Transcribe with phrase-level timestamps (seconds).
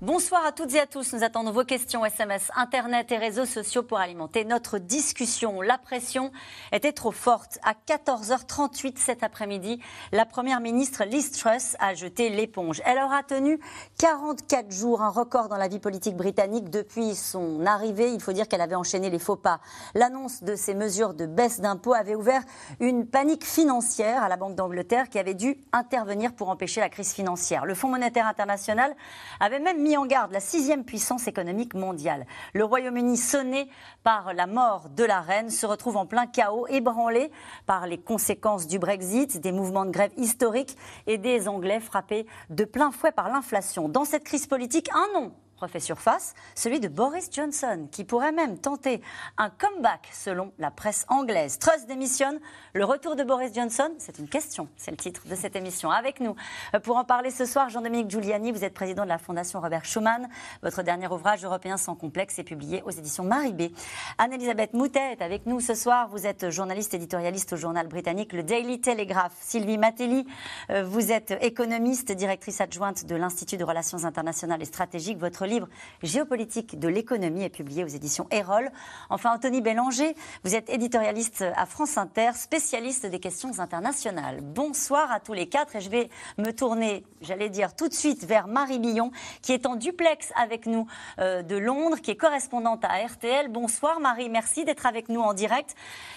[0.00, 1.12] Bonsoir à toutes et à tous.
[1.12, 5.60] Nous attendons vos questions SMS, Internet et réseaux sociaux pour alimenter notre discussion.
[5.60, 6.30] La pression
[6.70, 7.58] était trop forte.
[7.64, 9.82] À 14h38 cet après-midi,
[10.12, 12.80] la Première ministre Liz Truss a jeté l'éponge.
[12.84, 13.58] Elle aura tenu
[13.98, 18.12] 44 jours, un record dans la vie politique britannique depuis son arrivée.
[18.12, 19.58] Il faut dire qu'elle avait enchaîné les faux pas.
[19.96, 22.42] L'annonce de ces mesures de baisse d'impôts avait ouvert
[22.78, 27.12] une panique financière à la Banque d'Angleterre qui avait dû intervenir pour empêcher la crise
[27.12, 27.66] financière.
[27.66, 28.94] Le Fonds monétaire international
[29.40, 32.26] avait même mis mis en garde la sixième puissance économique mondiale.
[32.52, 33.70] Le Royaume-Uni, sonné
[34.04, 37.30] par la mort de la reine, se retrouve en plein chaos, ébranlé
[37.64, 42.64] par les conséquences du Brexit, des mouvements de grève historiques et des Anglais frappés de
[42.64, 43.88] plein fouet par l'inflation.
[43.88, 48.58] Dans cette crise politique, un nom refait surface, celui de Boris Johnson, qui pourrait même
[48.58, 49.02] tenter
[49.36, 51.58] un comeback selon la presse anglaise.
[51.58, 52.38] Truss démissionne,
[52.74, 55.90] le retour de Boris Johnson, c'est une question, c'est le titre de cette émission.
[55.90, 56.36] Avec nous,
[56.74, 59.84] euh, pour en parler ce soir, Jean-Dominique Giuliani, vous êtes président de la Fondation Robert
[59.84, 60.28] Schuman.
[60.62, 63.72] Votre dernier ouvrage, Européen sans complexe, est publié aux éditions Maribé.
[64.18, 66.08] Anne-Elisabeth Moutet est avec nous ce soir.
[66.08, 69.32] Vous êtes journaliste éditorialiste au journal britannique Le Daily Telegraph.
[69.40, 70.26] Sylvie Matelli,
[70.70, 75.18] euh, vous êtes économiste, directrice adjointe de l'Institut de Relations internationales et stratégiques.
[75.18, 75.68] Votre livre
[76.02, 78.70] Géopolitique de l'économie est publié aux éditions Erol.
[79.10, 84.40] Enfin, Anthony Bélanger, vous êtes éditorialiste à France Inter, spécialiste des questions internationales.
[84.42, 88.24] Bonsoir à tous les quatre et je vais me tourner, j'allais dire tout de suite,
[88.24, 89.10] vers Marie Billon,
[89.42, 90.86] qui est en duplex avec nous
[91.18, 93.48] euh, de Londres, qui est correspondante à RTL.
[93.48, 95.74] Bonsoir Marie, merci d'être avec nous en direct.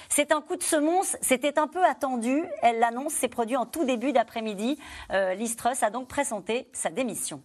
[0.09, 2.43] C'est un coup de semonce, c'était un peu attendu.
[2.61, 4.77] Elle l'annonce, c'est produit en tout début d'après-midi.
[5.11, 5.35] Euh,
[5.81, 7.41] a donc présenté sa démission.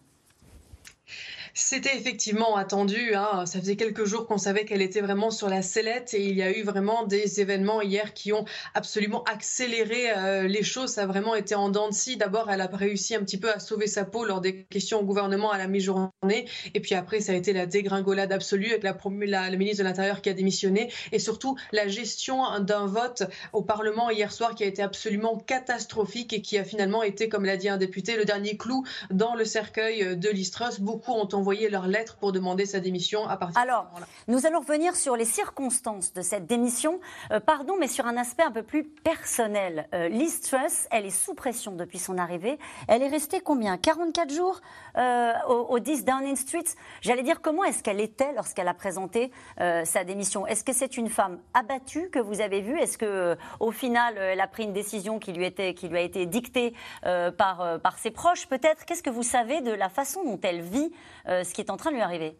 [1.58, 3.14] C'était effectivement attendu.
[3.14, 3.46] Hein.
[3.46, 6.42] Ça faisait quelques jours qu'on savait qu'elle était vraiment sur la sellette et il y
[6.42, 8.44] a eu vraiment des événements hier qui ont
[8.74, 10.90] absolument accéléré euh, les choses.
[10.90, 12.18] Ça a vraiment été en dents de scie.
[12.18, 15.04] D'abord, elle a réussi un petit peu à sauver sa peau lors des questions au
[15.04, 16.46] gouvernement à la mi-journée.
[16.74, 20.28] Et puis après, ça a été la dégringolade absolue avec la, ministre de l'Intérieur qui
[20.28, 23.22] a démissionné et surtout la gestion d'un vote
[23.54, 27.46] au Parlement hier soir qui a été absolument catastrophique et qui a finalement été, comme
[27.46, 30.78] l'a dit un député, le dernier clou dans le cercueil de l'Istros.
[30.96, 34.06] Beaucoup ont envoyé leur lettre pour demander sa démission à partir Alors, de ce moment-là.
[34.28, 37.00] Nous allons revenir sur les circonstances de cette démission.
[37.32, 39.88] Euh, pardon, mais sur un aspect un peu plus personnel.
[39.92, 42.58] Euh, Liz Truss, elle est sous pression depuis son arrivée.
[42.88, 43.76] Elle est restée combien?
[43.76, 44.62] 44 jours
[44.96, 46.64] euh, au, 10 Downing Street?
[47.02, 50.46] J'allais dire, comment est-ce qu'elle était lorsqu'elle a présenté sa démission?
[50.46, 52.78] Est-ce que c'est une femme abattue que vous avez vue?
[52.78, 56.00] Est-ce que, au final, elle a pris une décision qui lui, était, qui lui a
[56.00, 58.86] été dictée par, par ses proches, peut-être?
[58.86, 60.85] Qu'est-ce que vous savez de la façon dont elle vit euh,
[61.26, 62.36] ce qui est en train de lui arriver.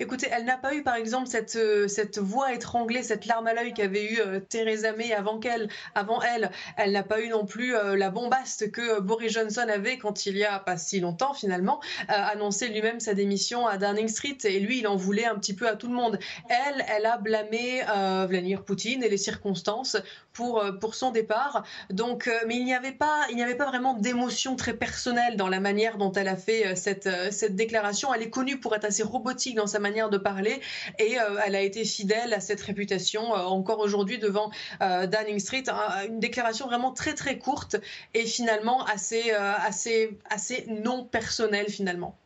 [0.00, 3.54] Écoutez, elle n'a pas eu, par exemple, cette, euh, cette voix étranglée, cette larme à
[3.54, 6.50] l'œil qu'avait eu euh, Theresa May avant qu'elle, avant elle.
[6.76, 10.36] Elle n'a pas eu non plus euh, la bombaste que Boris Johnson avait quand il
[10.36, 14.38] y a pas si longtemps, finalement, annoncé lui-même sa démission à Downing Street.
[14.44, 16.18] Et lui, il en voulait un petit peu à tout le monde.
[16.48, 17.82] Elle, elle a blâmé
[18.28, 19.96] Vladimir Poutine et les circonstances
[20.32, 21.64] pour, pour son départ.
[21.90, 25.48] Donc, mais il n'y avait pas, il n'y avait pas vraiment d'émotion très personnelle dans
[25.48, 28.12] la manière dont elle a fait cette, cette déclaration.
[28.14, 30.60] Elle est connue pour être assez robotique dans sa manière de parler
[30.98, 35.38] et euh, elle a été fidèle à cette réputation euh, encore aujourd'hui devant euh, Downing
[35.38, 35.64] Street.
[36.08, 37.76] une déclaration vraiment très très courte
[38.14, 42.16] et finalement assez, assez, assez non personnelle finalement.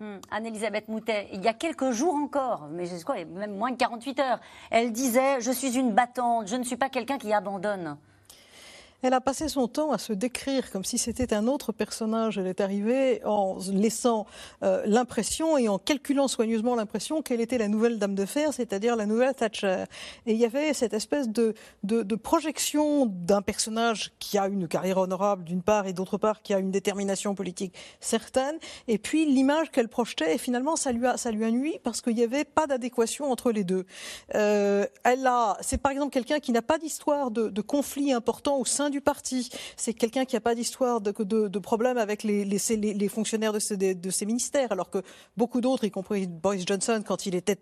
[0.00, 0.18] Hmm.
[0.30, 3.76] Anne-Elisabeth Moutet, il y a quelques jours encore, mais je sais quoi, même moins de
[3.76, 7.96] 48 heures, elle disait Je suis une battante, je ne suis pas quelqu'un qui abandonne.
[9.02, 12.38] Elle a passé son temps à se décrire comme si c'était un autre personnage.
[12.38, 14.26] Elle est arrivée en laissant
[14.62, 18.94] euh, l'impression et en calculant soigneusement l'impression qu'elle était la nouvelle dame de fer, c'est-à-dire
[18.94, 19.84] la nouvelle Thatcher.
[20.26, 21.54] Et il y avait cette espèce de,
[22.22, 26.60] projection d'un personnage qui a une carrière honorable d'une part et d'autre part qui a
[26.60, 28.56] une détermination politique certaine.
[28.86, 32.02] Et puis l'image qu'elle projetait, et finalement ça lui a, ça lui a nuit parce
[32.02, 33.84] qu'il n'y avait pas d'adéquation entre les deux.
[34.36, 38.58] Euh, elle a, c'est par exemple quelqu'un qui n'a pas d'histoire de, de conflit important
[38.58, 39.50] au sein du parti.
[39.76, 44.70] C'est quelqu'un qui n'a pas d'histoire de, de, problème avec les, fonctionnaires de ces, ministères,
[44.70, 45.02] alors que
[45.36, 47.58] beaucoup d'autres, y compris Boris Johnson, quand il était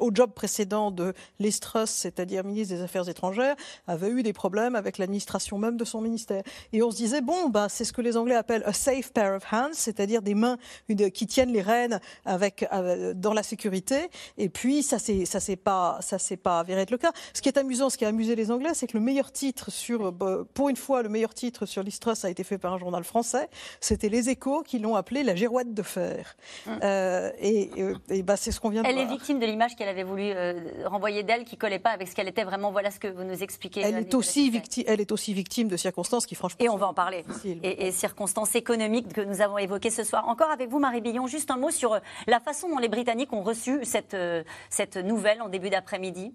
[0.00, 3.54] au job précédent de l'Estrus, c'est-à-dire ministre des Affaires étrangères,
[3.86, 6.42] avait eu des problèmes avec l'administration même de son ministère.
[6.72, 9.36] Et on se disait, bon, bah, c'est ce que les Anglais appellent a safe pair
[9.36, 10.56] of hands, c'est-à-dire des mains
[11.14, 14.08] qui tiennent les rênes euh, dans la sécurité.
[14.38, 16.00] Et puis, ça c'est ça c'est pas,
[16.42, 17.12] pas avéré être le cas.
[17.34, 19.70] Ce qui est amusant, ce qui a amusé les Anglais, c'est que le meilleur titre
[19.70, 23.04] sur, euh, une fois, le meilleur titre sur l'Istros a été fait par un journal
[23.04, 23.48] français.
[23.80, 26.36] C'était Les Échos qui l'ont appelé la girouette de fer.
[26.66, 26.78] Hum.
[26.82, 27.70] Euh, et,
[28.08, 29.06] et bah, c'est ce qu'on vient de Elle voir.
[29.06, 30.32] est victime de l'image qu'elle avait voulu
[30.86, 32.70] renvoyer d'elle, qui collait pas avec ce qu'elle était vraiment.
[32.70, 33.80] Voilà ce que vous nous expliquez.
[33.82, 34.84] Elle est aussi victime.
[34.86, 37.24] Elle est aussi victime de circonstances qui, franchement, et on va en parler.
[37.44, 40.28] Et, et circonstances économiques que nous avons évoquées ce soir.
[40.28, 43.42] Encore avec vous, Marie Billon, juste un mot sur la façon dont les Britanniques ont
[43.42, 44.16] reçu cette,
[44.68, 46.32] cette nouvelle en début d'après-midi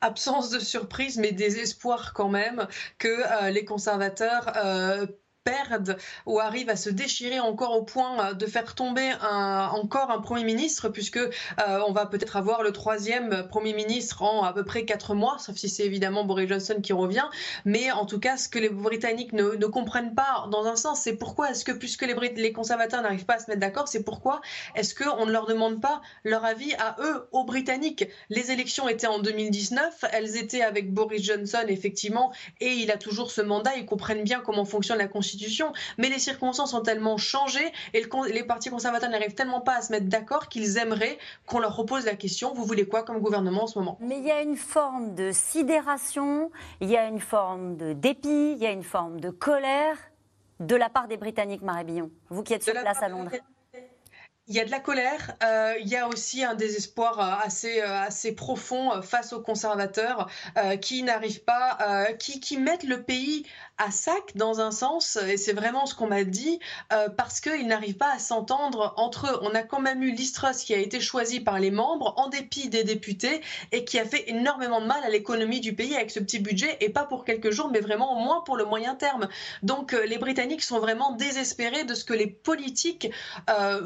[0.00, 2.66] absence de surprise, mais désespoir quand même
[2.98, 5.06] que euh, les conservateurs euh,
[5.46, 5.96] perdent
[6.26, 10.44] ou arrivent à se déchirer encore au point euh, de faire tomber encore un Premier
[10.44, 11.28] ministre, puisque euh,
[11.86, 15.56] on va peut-être avoir le troisième Premier ministre en à peu près quatre mois, sauf
[15.56, 17.26] si c'est évidemment Boris Johnson qui revient.
[17.64, 21.00] Mais en tout cas, ce que les Britanniques ne, ne comprennent pas, dans un sens,
[21.02, 24.02] c'est pourquoi est-ce que, puisque les, les conservateurs n'arrivent pas à se mettre d'accord, c'est
[24.02, 24.40] pourquoi
[24.74, 28.04] est-ce qu'on ne leur demande pas leur avis à eux, aux Britanniques?
[28.30, 33.30] Les élections étaient en 2019, elles étaient avec Boris Johnson, effectivement, et il a toujours
[33.30, 35.35] ce mandat, ils comprennent bien comment fonctionne la Constitution
[35.98, 37.60] mais les circonstances ont tellement changé
[37.94, 41.76] et les partis conservateurs n'arrivent tellement pas à se mettre d'accord qu'ils aimeraient qu'on leur
[41.76, 43.98] repose la question vous voulez quoi comme gouvernement en ce moment?
[44.00, 46.50] Mais il y a une forme de sidération,
[46.80, 49.96] il y a une forme de dépit, il y a une forme de colère
[50.60, 52.10] de la part des Britanniques, Marie Billon.
[52.30, 53.30] Vous qui êtes sur place à Londres.
[54.48, 57.80] Il y a de la colère, euh, il y a aussi un désespoir euh, assez,
[57.80, 60.30] euh, assez profond face aux conservateurs
[60.80, 63.44] qui n'arrivent pas, qui, qui mettent le pays
[63.78, 66.60] à sac dans un sens, et c'est vraiment ce qu'on m'a dit,
[67.16, 69.38] parce qu'ils n'arrivent pas à s'entendre entre eux.
[69.42, 72.68] On a quand même eu l'Istros qui a été choisi par les membres en dépit
[72.68, 73.40] des députés
[73.72, 76.76] et qui a fait énormément de mal à l'économie du pays avec ce petit budget,
[76.80, 79.28] et pas pour quelques jours, mais vraiment au moins pour le moyen terme.
[79.62, 83.10] Donc les Britanniques sont vraiment désespérés de ce que les politiques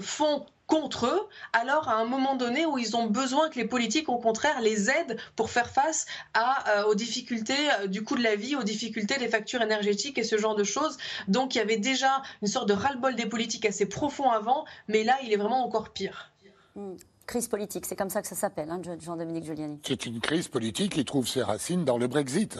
[0.00, 4.08] font contre eux, alors à un moment donné où ils ont besoin que les politiques,
[4.08, 8.22] au contraire, les aident pour faire face à, euh, aux difficultés euh, du coût de
[8.22, 10.96] la vie, aux difficultés des factures énergétiques et ce genre de choses.
[11.26, 15.02] Donc il y avait déjà une sorte de ras-le-bol des politiques assez profond avant, mais
[15.02, 16.30] là, il est vraiment encore pire.
[16.76, 16.94] Hmm.
[17.26, 19.80] Crise politique, c'est comme ça que ça s'appelle, hein, Jean-Dominique Giuliani.
[19.84, 22.58] C'est une crise politique qui trouve ses racines dans le Brexit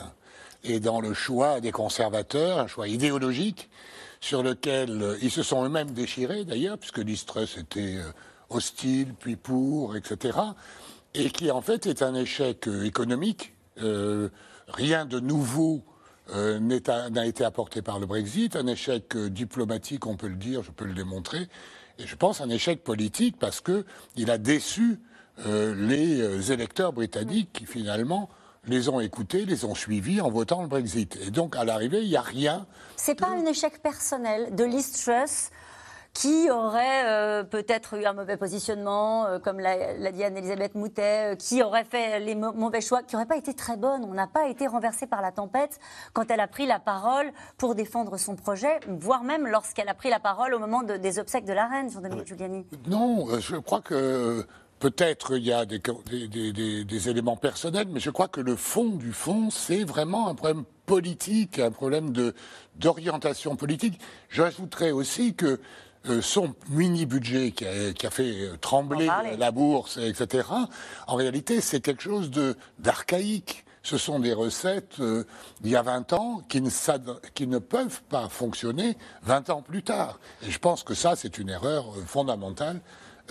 [0.65, 3.71] et dans le choix des conservateurs, un choix idéologique
[4.21, 8.13] sur lequel euh, ils se sont eux-mêmes déchirés d'ailleurs, puisque l'Istrus était euh,
[8.51, 10.39] hostile, puis pour, etc.
[11.15, 13.55] Et qui en fait est un échec euh, économique.
[14.69, 15.83] rien de nouveau
[16.33, 20.85] n'a été apporté par le Brexit, un échec diplomatique, on peut le dire, je peux
[20.85, 21.49] le démontrer,
[21.99, 25.01] et je pense un échec politique parce qu'il a déçu
[25.47, 28.29] les électeurs britanniques qui finalement
[28.67, 31.19] les ont écoutés, les ont suivis en votant le Brexit.
[31.27, 32.67] Et donc, à l'arrivée, il n'y a rien.
[32.97, 35.51] C'est pas un échec personnel de Liz Truss
[36.12, 41.37] qui aurait euh, peut-être eu un mauvais positionnement, euh, comme l'a dit Anne-Elisabeth Moutet, euh,
[41.37, 44.05] qui aurait fait les mauvais choix, qui n'aurait pas été très bonne.
[44.05, 45.79] On n'a pas été renversé par la tempête
[46.12, 50.11] quand elle a pris la parole pour défendre son projet, voire même lorsqu'elle a pris
[50.11, 52.67] la parole au moment des obsèques de la reine, Jean-Dominique Giuliani.
[52.89, 54.45] Non, je crois que
[54.81, 59.12] Peut-être il y a des, des, éléments personnels, mais je crois que le fond du
[59.12, 62.12] fond, c'est vraiment un problème politique, un problème
[62.77, 64.00] d'orientation politique.
[64.31, 65.61] J'ajouterais aussi que
[66.09, 69.06] euh, son mini-budget qui a, fait euh, trembler
[69.38, 70.49] la bourse, etc.,
[71.06, 72.31] en réalité, c'est quelque chose
[72.79, 73.67] d'archaïque.
[73.83, 75.25] Ce sont des recettes euh,
[75.61, 76.71] d'il y a 20 ans qui ne,
[77.35, 80.21] qui ne, peuvent pas fonctionner 20 ans plus tard.
[80.47, 82.81] Et je pense que ça, c'est une erreur fondamentale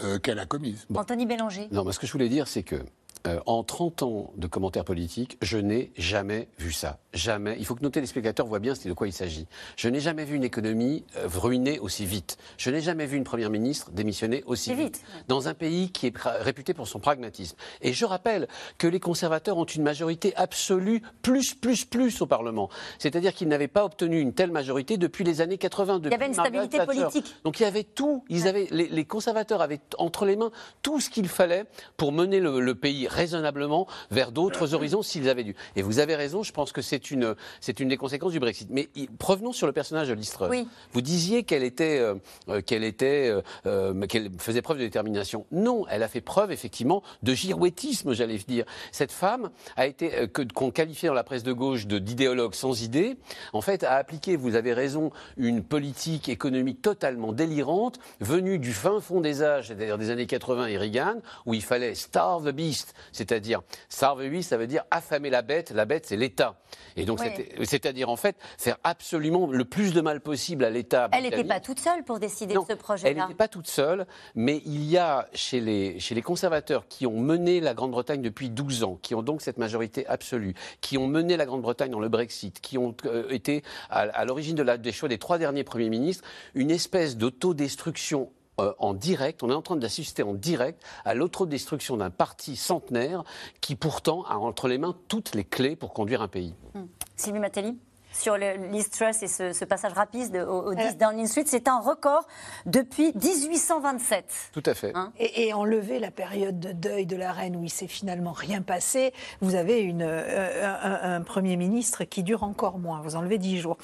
[0.04, 0.86] euh, qu'elle a commise.
[0.94, 1.68] Anthony Bélanger.
[1.72, 2.84] Non, mais ce que je voulais dire, c'est que
[3.28, 7.00] euh, en 30 ans de commentaires politiques, je n'ai jamais vu ça.
[7.14, 7.56] Jamais.
[7.58, 9.48] Il faut que nos téléspectateurs voient bien de quoi il s'agit.
[9.76, 12.38] Je n'ai jamais vu une économie euh, ruinée aussi vite.
[12.58, 15.02] Je n'ai jamais vu une première ministre démissionner aussi vite.
[15.28, 17.58] Dans un pays qui est réputé pour son pragmatisme.
[17.82, 18.48] Et je rappelle
[18.78, 22.70] que les conservateurs ont une majorité absolue plus, plus, plus au Parlement.
[23.00, 26.02] C'est-à-dire qu'ils n'avaient pas obtenu une telle majorité depuis les années 80.
[26.04, 27.36] il y avait une stabilité politique.
[27.44, 28.24] Donc il y avait tout.
[28.30, 30.52] Ils avaient, les, conservateurs avaient entre les mains
[30.84, 31.66] tout ce qu'il fallait
[31.98, 35.56] pour mener le, le pays raisonnablement vers d'autres horizons s'ils avaient dû.
[35.76, 38.70] Et vous avez raison, je pense que c'est une, c'est une des conséquences du Brexit.
[38.72, 38.90] Mais
[39.22, 40.50] revenons sur le personnage de Listreux.
[40.94, 42.16] Vous disiez qu'elle était, euh,
[42.50, 43.34] euh, qu'elle était,
[43.66, 45.46] euh, qu'elle faisait preuve de détermination.
[45.52, 48.66] Non, elle a fait preuve effectivement de girouettisme, j'allais dire.
[48.92, 53.18] Cette femme a été, qu'on qualifiait dans la presse de gauche d'idéologue sans idée,
[53.54, 59.00] en fait a appliqué, vous avez raison, une politique économique totalement délirante, venue du fin
[59.00, 61.16] fond des âges, c'est-à-dire des années 80 et Reagan,
[61.46, 65.86] où il fallait starve the beast, c'est-à-dire, starve ça veut dire affamer la bête, la
[65.86, 66.56] bête c'est l'État.
[66.96, 67.20] Et donc,
[67.64, 71.10] c'est-à-dire en fait faire absolument le plus de mal possible à l'État.
[71.12, 73.10] Elle n'était pas toute seule pour décider de ce projet-là.
[73.10, 74.06] Elle n'était pas toute seule,
[74.36, 78.50] mais il y a chez les, chez les conservateurs qui ont mené la Grande-Bretagne depuis
[78.50, 82.10] 12 ans, qui ont donc cette majorité absolue, qui ont mené la Grande-Bretagne dans le
[82.10, 86.24] Brexit, qui ont euh, été à, l'origine de des choix des trois derniers premiers ministres,
[86.54, 91.98] une espèce d'autodestruction euh, en direct, on est en train d'assister en direct à l'autodestruction
[91.98, 93.24] d'un parti centenaire
[93.62, 96.54] qui pourtant a entre les mains toutes les clés pour conduire un pays.
[96.74, 96.82] Mmh.
[97.16, 97.78] Sylvie Matelli
[98.12, 100.94] sur le Liz Truss et ce, passage rapide au, 10 euh.
[101.00, 101.44] Downing Street.
[101.46, 102.28] C'est un record
[102.66, 104.50] depuis 1827.
[104.52, 104.92] Tout à fait.
[104.96, 108.62] Hein et, enlever la période de deuil de la reine où il s'est finalement rien
[108.62, 113.02] passé, vous avez une, euh, un, Premier ministre qui dure encore moins.
[113.02, 113.78] Vous enlevez 10 jours.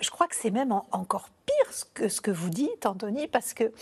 [0.00, 3.72] je crois que c'est même encore pire que ce que vous dites, Anthony, parce que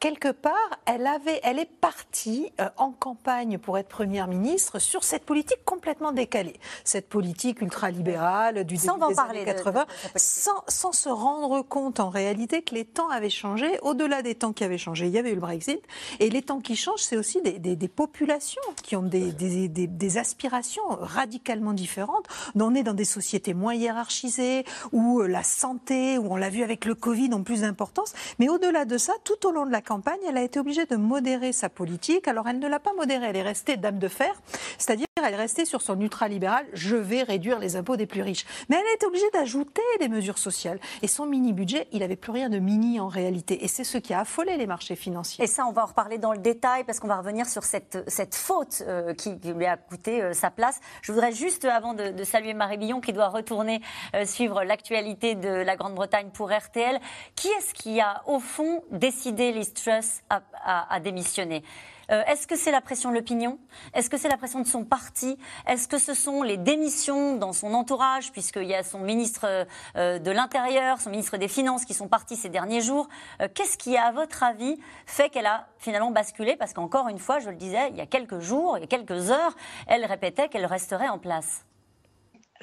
[0.00, 0.54] quelque part,
[0.86, 5.64] elle, avait, elle est partie euh, en campagne pour être première ministre sur cette politique
[5.64, 6.58] complètement décalée.
[6.84, 9.86] Cette politique ultralibérale du début des années 80,
[10.16, 13.78] sans, sans, se rendre compte en réalité que les temps avaient changé.
[13.82, 15.80] Au-delà des temps qui avaient changé, il y avait eu le Brexit.
[16.20, 20.18] Et les temps qui changent, c'est aussi des, des, des, populations qui ont des, des,
[20.18, 22.26] aspirations radicalement différentes.
[22.58, 26.62] On est dans des sociétés moins hiérarchisées, où euh, la santé, où on l'a vu
[26.62, 28.12] avec le Covid, ont plus d'importance.
[28.38, 29.80] Mais au-delà de ça, tout au long de la
[30.28, 32.28] elle a été obligée de modérer sa politique.
[32.28, 34.40] Alors elle ne l'a pas modérée, elle est restée dame de fer,
[34.78, 38.44] c'est-à-dire elle est restée sur son ultralibéral, je vais réduire les impôts des plus riches.
[38.68, 40.78] Mais elle a été obligée d'ajouter des mesures sociales.
[41.02, 43.64] Et son mini-budget, il n'avait plus rien de mini en réalité.
[43.64, 45.42] Et c'est ce qui a affolé les marchés financiers.
[45.42, 48.06] Et ça, on va en reparler dans le détail parce qu'on va revenir sur cette,
[48.34, 50.80] faute euh, qui, lui a coûté euh, sa place.
[51.02, 53.80] Je voudrais juste, avant de, saluer Marie Billon, qui doit retourner
[54.14, 57.00] euh, suivre l'actualité de la Grande-Bretagne pour RTL,
[57.34, 61.62] qui est-ce qui a, au fond, décidé les Truss à, démissionner.
[62.10, 63.58] Euh, est-ce que c'est la pression de l'opinion?
[63.92, 65.36] Est-ce que c'est la pression de son parti?
[65.66, 69.66] Est-ce que ce sont les démissions dans son entourage, puisqu'il y a son ministre
[69.96, 73.08] euh, de l'Intérieur, son ministre des Finances qui sont partis ces derniers jours?
[73.42, 76.56] Euh, Qu'est-ce qui, à votre avis, fait qu'elle a finalement basculé?
[76.56, 78.86] Parce qu'encore une fois, je le disais, il y a quelques jours, il y a
[78.86, 79.54] quelques heures,
[79.86, 81.64] elle répétait qu'elle resterait en place.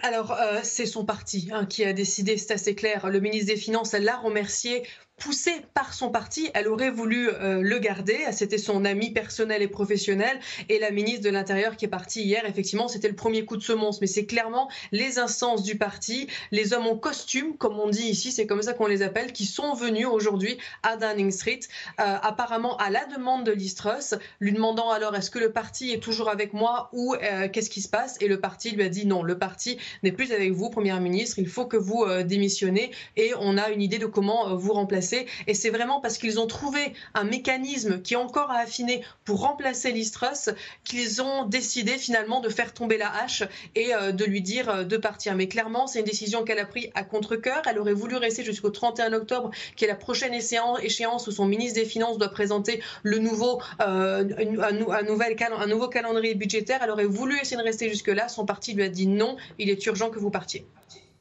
[0.02, 3.08] Alors, c'est son parti hein, qui a décidé, c'est assez clair.
[3.08, 4.84] Le ministre des Finances, elle l'a remercié
[5.18, 8.18] poussée par son parti, elle aurait voulu euh, le garder.
[8.32, 10.40] C'était son ami personnel et professionnel.
[10.68, 13.64] Et la ministre de l'Intérieur qui est partie hier, effectivement, c'était le premier coup de
[13.64, 14.02] semonce.
[14.02, 18.32] Mais c'est clairement les instances du parti, les hommes en costume, comme on dit ici,
[18.32, 21.62] c'est comme ça qu'on les appelle, qui sont venus aujourd'hui à Downing Street,
[22.00, 26.00] euh, apparemment à la demande de Listrus, lui demandant alors est-ce que le parti est
[26.00, 28.18] toujours avec moi ou euh, qu'est-ce qui se passe?
[28.22, 31.40] Et le parti lui a dit non, le parti n'est plus avec vous, Première ministre,
[31.40, 35.05] il faut que vous démissionnez et on a une idée de comment vous remplacer
[35.48, 39.42] et c'est vraiment parce qu'ils ont trouvé un mécanisme qui est encore à affiner pour
[39.42, 40.50] remplacer Listrus
[40.84, 43.44] qu'ils ont décidé finalement de faire tomber la hache
[43.76, 45.36] et euh, de lui dire euh, de partir.
[45.36, 47.62] Mais clairement, c'est une décision qu'elle a prise à contre-coeur.
[47.70, 51.80] Elle aurait voulu rester jusqu'au 31 octobre, qui est la prochaine échéance où son ministre
[51.80, 54.24] des Finances doit présenter le nouveau, euh,
[54.62, 56.80] un, nouvel un nouveau calendrier budgétaire.
[56.84, 58.28] Elle aurait voulu essayer de rester jusque-là.
[58.28, 60.66] Son parti lui a dit non, il est urgent que vous partiez.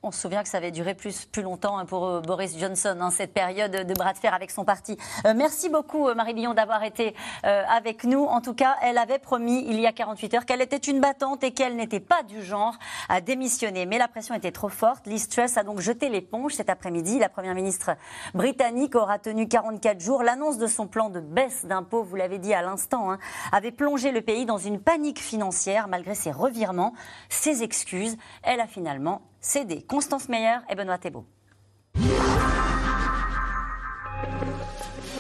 [0.07, 2.99] On se souvient que ça avait duré plus, plus longtemps hein, pour euh, Boris Johnson,
[3.01, 4.99] hein, cette période de bras de fer avec son parti.
[5.25, 8.25] Euh, merci beaucoup, euh, Marie Billon, d'avoir été avec nous.
[8.25, 11.43] En tout cas, elle avait promis il y a 48 heures qu'elle était une battante
[11.43, 12.75] et qu'elle n'était pas du genre
[13.09, 13.87] à démissionner.
[13.87, 15.07] Mais la pression était trop forte.
[15.07, 17.19] Liz Truss a donc jeté l'éponge cet après-midi.
[17.19, 17.97] La première ministre
[18.35, 20.23] britannique aura tenu 44 jours.
[20.23, 23.19] L'annonce de son plan de baisse d'impôts, vous l'avez dit à l'instant, hein,
[23.53, 26.93] avait plongé le pays dans une panique financière malgré ses revirements,
[27.29, 28.17] ses excuses.
[28.43, 29.83] Elle a finalement cédé.
[29.87, 31.27] Constance Meyer et Benoît Thébault.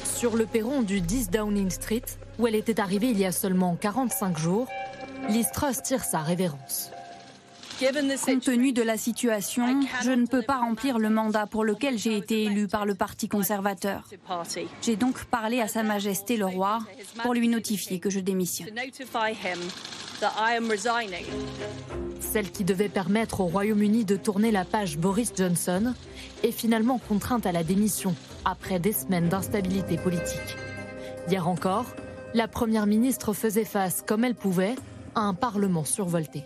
[0.04, 2.04] Sur le perron du 10 Downing Street,
[2.38, 4.68] où elle était arrivée il y a seulement 45 jours,
[5.28, 6.90] Liz Truss tire sa révérence.
[8.24, 12.16] Compte tenu de la situation, je ne peux pas remplir le mandat pour lequel j'ai
[12.16, 14.08] été élu par le Parti conservateur.
[14.80, 16.78] J'ai donc parlé à Sa Majesté le roi
[17.22, 18.70] pour lui notifier que je démissionne.
[22.20, 25.94] Celle qui devait permettre au Royaume-Uni de tourner la page Boris Johnson
[26.42, 28.14] est finalement contrainte à la démission
[28.44, 30.56] après des semaines d'instabilité politique.
[31.28, 31.86] Hier encore,
[32.34, 34.74] la Première ministre faisait face, comme elle pouvait,
[35.14, 36.44] à un Parlement survolté.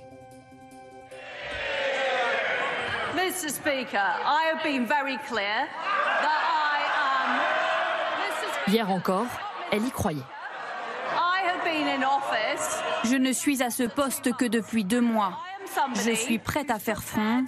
[8.68, 9.26] Hier encore,
[9.72, 10.22] elle y croyait.
[13.04, 15.38] Je ne suis à ce poste que depuis deux mois.
[15.94, 17.44] Je suis prête à faire front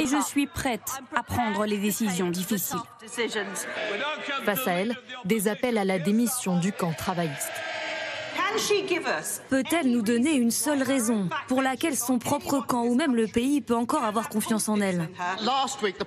[0.00, 2.78] et je suis prête à prendre les décisions difficiles.
[4.44, 7.52] Face à elle, des appels à la démission du camp travailliste.
[9.48, 13.60] Peut-elle nous donner une seule raison pour laquelle son propre camp ou même le pays
[13.60, 15.08] peut encore avoir confiance en elle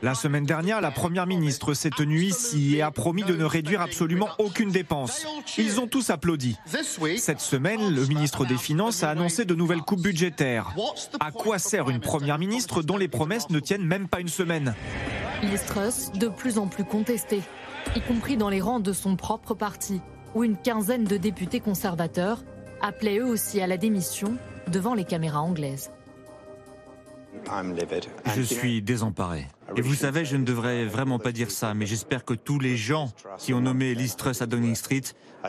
[0.01, 3.81] La semaine dernière, la Première ministre s'est tenue ici et a promis de ne réduire
[3.81, 5.25] absolument aucune dépense.
[5.57, 6.57] Ils ont tous applaudi.
[7.17, 10.73] Cette semaine, le ministre des Finances a annoncé de nouvelles coupes budgétaires.
[11.19, 14.75] À quoi sert une Première ministre dont les promesses ne tiennent même pas une semaine?
[15.43, 17.41] Liz Truss, de plus en plus contestée,
[17.95, 20.01] y compris dans les rangs de son propre parti,
[20.35, 22.43] où une quinzaine de députés conservateurs
[22.81, 24.35] appelaient eux aussi à la démission
[24.67, 25.91] devant les caméras anglaises.
[28.35, 29.47] Je suis désemparé.
[29.75, 32.75] Et vous savez, je ne devrais vraiment pas dire ça, mais j'espère que tous les
[32.75, 35.03] gens qui ont nommé Liz Truss à Downing Street,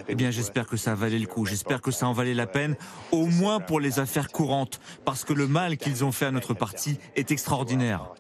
[0.09, 2.77] eh bien j'espère que ça valait le coup, j'espère que ça en valait la peine,
[3.13, 6.55] au moins pour les affaires courantes, parce que le mal qu'ils ont fait à notre
[6.55, 8.13] parti est extraordinaire.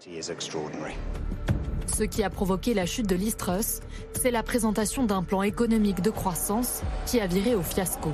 [1.92, 3.80] Ce qui a provoqué la chute de Liz Truss,
[4.14, 8.12] c'est la présentation d'un plan économique de croissance qui a viré au fiasco.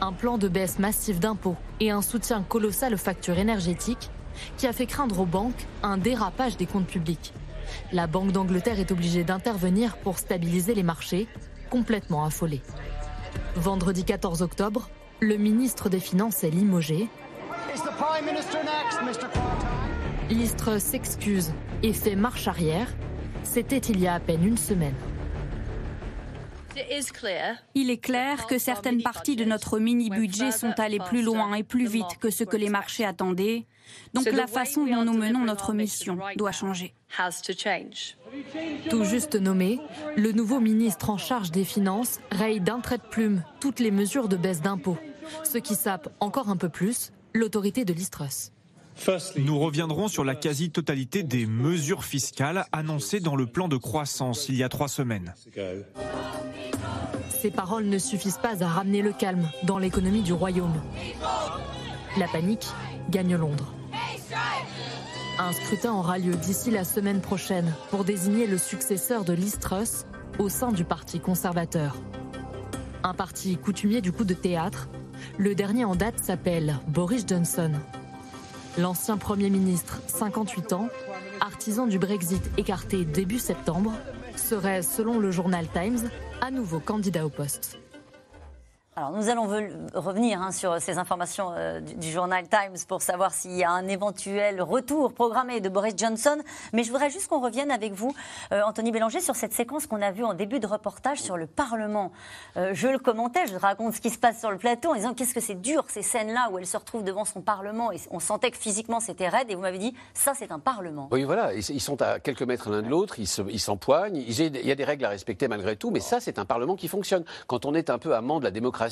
[0.00, 4.10] Un plan de baisse massive d'impôts et un soutien colossal aux factures énergétiques
[4.56, 7.34] qui a fait craindre aux banques un dérapage des comptes publics.
[7.92, 11.28] La Banque d'Angleterre est obligée d'intervenir pour stabiliser les marchés,
[11.68, 12.62] complètement affolés.
[13.56, 14.88] Vendredi 14 octobre,
[15.20, 17.08] le ministre des Finances est limogé.
[20.30, 22.86] Listre s'excuse et fait marche arrière.
[23.42, 24.94] C'était il y a à peine une semaine.
[27.74, 31.86] Il est clair que certaines parties de notre mini-budget sont allées plus loin et plus
[31.86, 33.66] vite que ce que les marchés attendaient.
[34.14, 36.94] Donc la façon dont nous menons notre mission doit changer.
[38.88, 39.80] Tout juste nommé,
[40.16, 44.28] le nouveau ministre en charge des Finances raye d'un trait de plume toutes les mesures
[44.28, 44.98] de baisse d'impôts,
[45.42, 48.52] ce qui sape encore un peu plus l'autorité de l'Istrus.
[49.36, 54.56] Nous reviendrons sur la quasi-totalité des mesures fiscales annoncées dans le plan de croissance il
[54.56, 55.34] y a trois semaines.
[57.30, 60.80] Ces paroles ne suffisent pas à ramener le calme dans l'économie du Royaume.
[62.18, 62.66] La panique
[63.10, 63.72] gagne Londres.
[65.38, 70.04] Un scrutin aura lieu d'ici la semaine prochaine pour désigner le successeur de Liz Truss
[70.38, 71.96] au sein du Parti conservateur.
[73.02, 74.90] Un parti coutumier du coup de théâtre,
[75.38, 77.72] le dernier en date s'appelle Boris Johnson.
[78.78, 80.88] L'ancien Premier ministre, 58 ans,
[81.40, 83.92] artisan du Brexit écarté début septembre,
[84.36, 86.08] serait, selon le journal Times,
[86.40, 87.79] à nouveau candidat au poste.
[89.00, 89.46] Alors, nous allons
[89.94, 93.88] revenir hein, sur ces informations euh, du, journal Times pour savoir s'il y a un
[93.88, 96.36] éventuel retour programmé de Boris Johnson.
[96.74, 98.14] Mais je voudrais juste qu'on revienne avec vous,
[98.52, 101.46] euh, Anthony Bélanger, sur cette séquence qu'on a vue en début de reportage sur le
[101.46, 102.12] Parlement.
[102.58, 105.14] Euh, je le commentais, je raconte ce qui se passe sur le plateau en disant
[105.14, 108.20] qu'est-ce que c'est dur ces scènes-là où elle se retrouve devant son Parlement et on
[108.20, 109.46] sentait que physiquement c'était raide.
[109.48, 111.08] Et vous m'avez dit ça, c'est un Parlement.
[111.10, 111.54] Oui, voilà.
[111.54, 113.26] Ils sont à quelques mètres l'un de l'autre, ils
[113.60, 114.16] s'empoignent.
[114.16, 116.88] Il y a des règles à respecter malgré tout, mais ça, c'est un Parlement qui
[116.88, 117.24] fonctionne.
[117.46, 118.89] Quand on est un peu amant de la démocratie,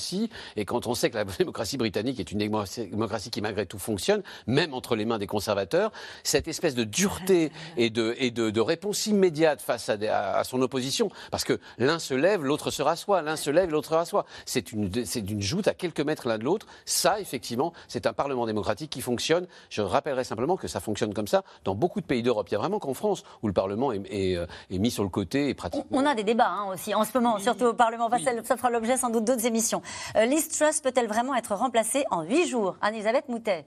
[0.57, 4.23] et quand on sait que la démocratie britannique est une démocratie qui malgré tout fonctionne,
[4.47, 9.07] même entre les mains des conservateurs, cette espèce de dureté et de, et de, réponse
[9.07, 13.51] immédiate face à, son opposition, parce que l'un se lève, l'autre se rassoit, l'un se
[13.51, 14.27] lève, l'autre se rassoit.
[14.47, 16.67] C'est une, d'une joute à quelques mètres l'un de l'autre.
[16.85, 19.47] Ça, effectivement, c'est un Parlement démocratique qui fonctionne.
[19.71, 22.49] Je rappellerai simplement que ça fonctionne comme ça dans beaucoup de pays d'Europe.
[22.51, 25.09] Il y a vraiment qu'en France où le Parlement est, est, euh, mis sur le
[25.09, 25.87] côté et pratiquement.
[25.93, 28.11] On a des débats hein, aussi en ce moment, surtout au Parlement.
[28.45, 29.83] ça fera l'objet sans doute d'autres émissions.
[30.17, 32.77] Euh, Liz Truss peut-elle vraiment être remplacée en huit jours?
[32.81, 33.67] Anne-Elisabeth Moutet.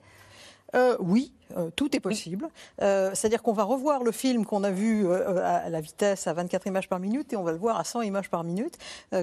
[0.74, 2.48] Euh, oui, euh, tout est possible.
[2.80, 6.32] Euh, c'est-à-dire qu'on va revoir le film qu'on a vu euh, à la vitesse à
[6.32, 8.78] 24 images par minute et on va le voir à 100 images par minute,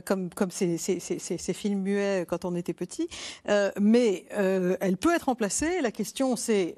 [0.06, 3.08] comme, comme ces, ces, ces, films muets quand on était petit.
[3.80, 5.82] mais elle peut être remplacée.
[5.82, 6.76] La question, c'est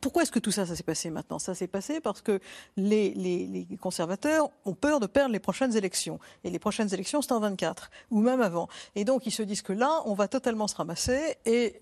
[0.00, 1.38] pourquoi est-ce que tout ça, ça s'est passé maintenant?
[1.38, 2.40] Ça s'est passé parce que
[2.76, 6.18] les, les, les, conservateurs ont peur de perdre les prochaines élections.
[6.44, 8.68] Et les prochaines élections, c'est en 24, ou même avant.
[8.94, 11.80] Et donc, ils se disent que là, on va totalement se ramasser et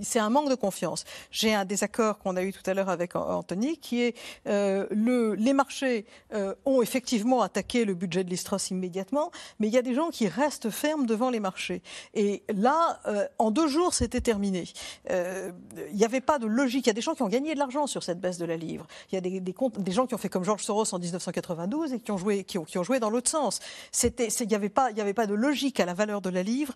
[0.00, 1.04] c'est un manque de confiance.
[1.30, 4.14] J'ai un désaccord qu'on a eu tout à l'heure avec Anthony, qui est
[4.46, 9.74] euh, le, les marchés euh, ont effectivement attaqué le budget de l'Istros immédiatement, mais il
[9.74, 11.82] y a des gens qui restent fermes devant les marchés.
[12.14, 14.64] Et là, euh, en deux jours, c'était terminé.
[15.08, 16.86] Il n'y avait pas de logique.
[16.86, 18.56] Il y a des gens qui ont gagné de l'argent sur cette baisse de la
[18.56, 18.86] livre.
[19.10, 21.92] Il y a des, des, des gens qui ont fait comme George Soros en 1992
[21.92, 23.60] et qui ont joué, qui ont, qui ont joué dans l'autre sens.
[24.02, 26.42] Il n'y avait pas, il y avait pas de logique à la valeur de la
[26.42, 26.72] livre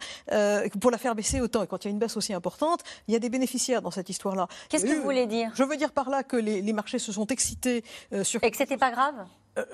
[0.81, 1.63] pour la faire baisser autant.
[1.63, 3.91] Et quand il y a une baisse aussi importante, il y a des bénéficiaires dans
[3.91, 4.49] cette histoire-là.
[4.69, 7.27] Qu'est-ce que vous voulez dire Je veux dire par là que les, marchés se sont
[7.27, 8.43] excités euh, sur.
[8.43, 9.15] Et que c'était pas grave
[9.59, 9.65] euh,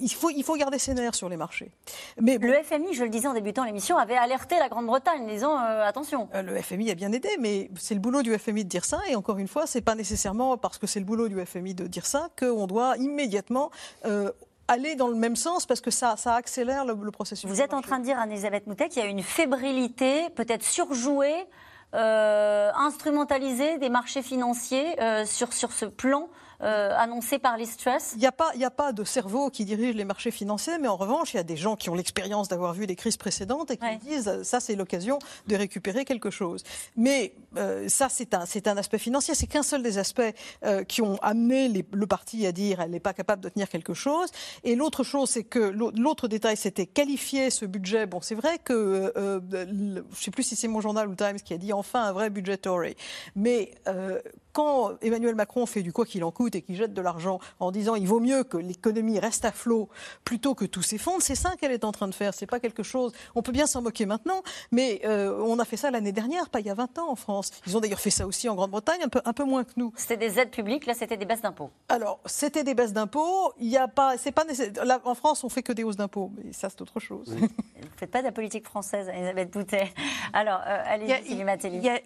[0.00, 1.70] il, faut, il faut garder ses nerfs sur les marchés.
[2.20, 5.56] Mais Le FMI, je le disais en débutant l'émission, avait alerté la Grande-Bretagne, en disant
[5.56, 6.28] euh, attention.
[6.34, 8.98] le FMI a bien aidé, mais c'est le boulot du FMI de dire ça.
[9.08, 11.86] Et encore une fois, c'est pas nécessairement parce que c'est le boulot du FMI de
[11.86, 13.70] dire ça qu'on doit immédiatement
[14.68, 17.48] aller dans le même sens parce que ça, ça accélère le, processus.
[17.48, 21.46] Vous êtes en train de dire, Anne-Elisabeth Moutet, qu'il y a une fébrilité, peut-être surjouée,
[21.94, 26.28] euh, instrumentalisée des marchés financiers euh, sur, sur ce plan
[26.62, 29.94] euh, annoncé par les stress Il n'y a, pas, a pas de cerveau qui dirige
[29.94, 32.72] les marchés financiers, mais en revanche, il y a des gens qui ont l'expérience d'avoir
[32.72, 36.62] vu les crises précédentes et qui disent ça, c'est l'occasion de récupérer quelque chose.
[36.96, 39.34] Mais euh, ça, c'est un, un aspect financier.
[39.34, 40.22] C'est qu'un seul des aspects
[40.64, 43.94] euh, qui ont amené le parti à dire elle n'est pas capable de tenir quelque
[43.94, 44.30] chose.
[44.62, 48.06] Et l'autre chose, c'est que l'autre détail, c'était qualifier ce budget.
[48.06, 51.54] Bon, c'est vrai que je ne sais plus si c'est mon journal ou Times qui
[51.54, 52.96] a dit enfin un vrai budget Tory.
[53.34, 53.72] Mais
[54.54, 57.72] quand Emmanuel Macron fait du quoi qu'il en coûte et qu'il jette de l'argent en
[57.72, 59.88] disant il vaut mieux que l'économie reste à flot
[60.24, 62.32] plutôt que tout s'effondre, c'est ça qu'elle est en train de faire.
[62.32, 63.12] C'est pas quelque chose.
[63.34, 66.60] On peut bien s'en moquer maintenant, mais euh, on a fait ça l'année dernière, pas
[66.60, 67.50] il y a 20 ans en France.
[67.66, 69.92] Ils ont d'ailleurs fait ça aussi en Grande-Bretagne, un peu, un peu moins que nous.
[69.96, 71.70] C'était des aides publiques, là c'était des baisses d'impôts.
[71.88, 73.52] Alors c'était des baisses d'impôts.
[73.58, 74.44] Il y a pas, c'est pas
[74.84, 77.34] là, en France on fait que des hausses d'impôts, mais ça c'est autre chose.
[77.34, 79.92] Vous ne faites pas de la politique française, Elisabeth Boutet.
[80.32, 81.44] Alors euh, allez, il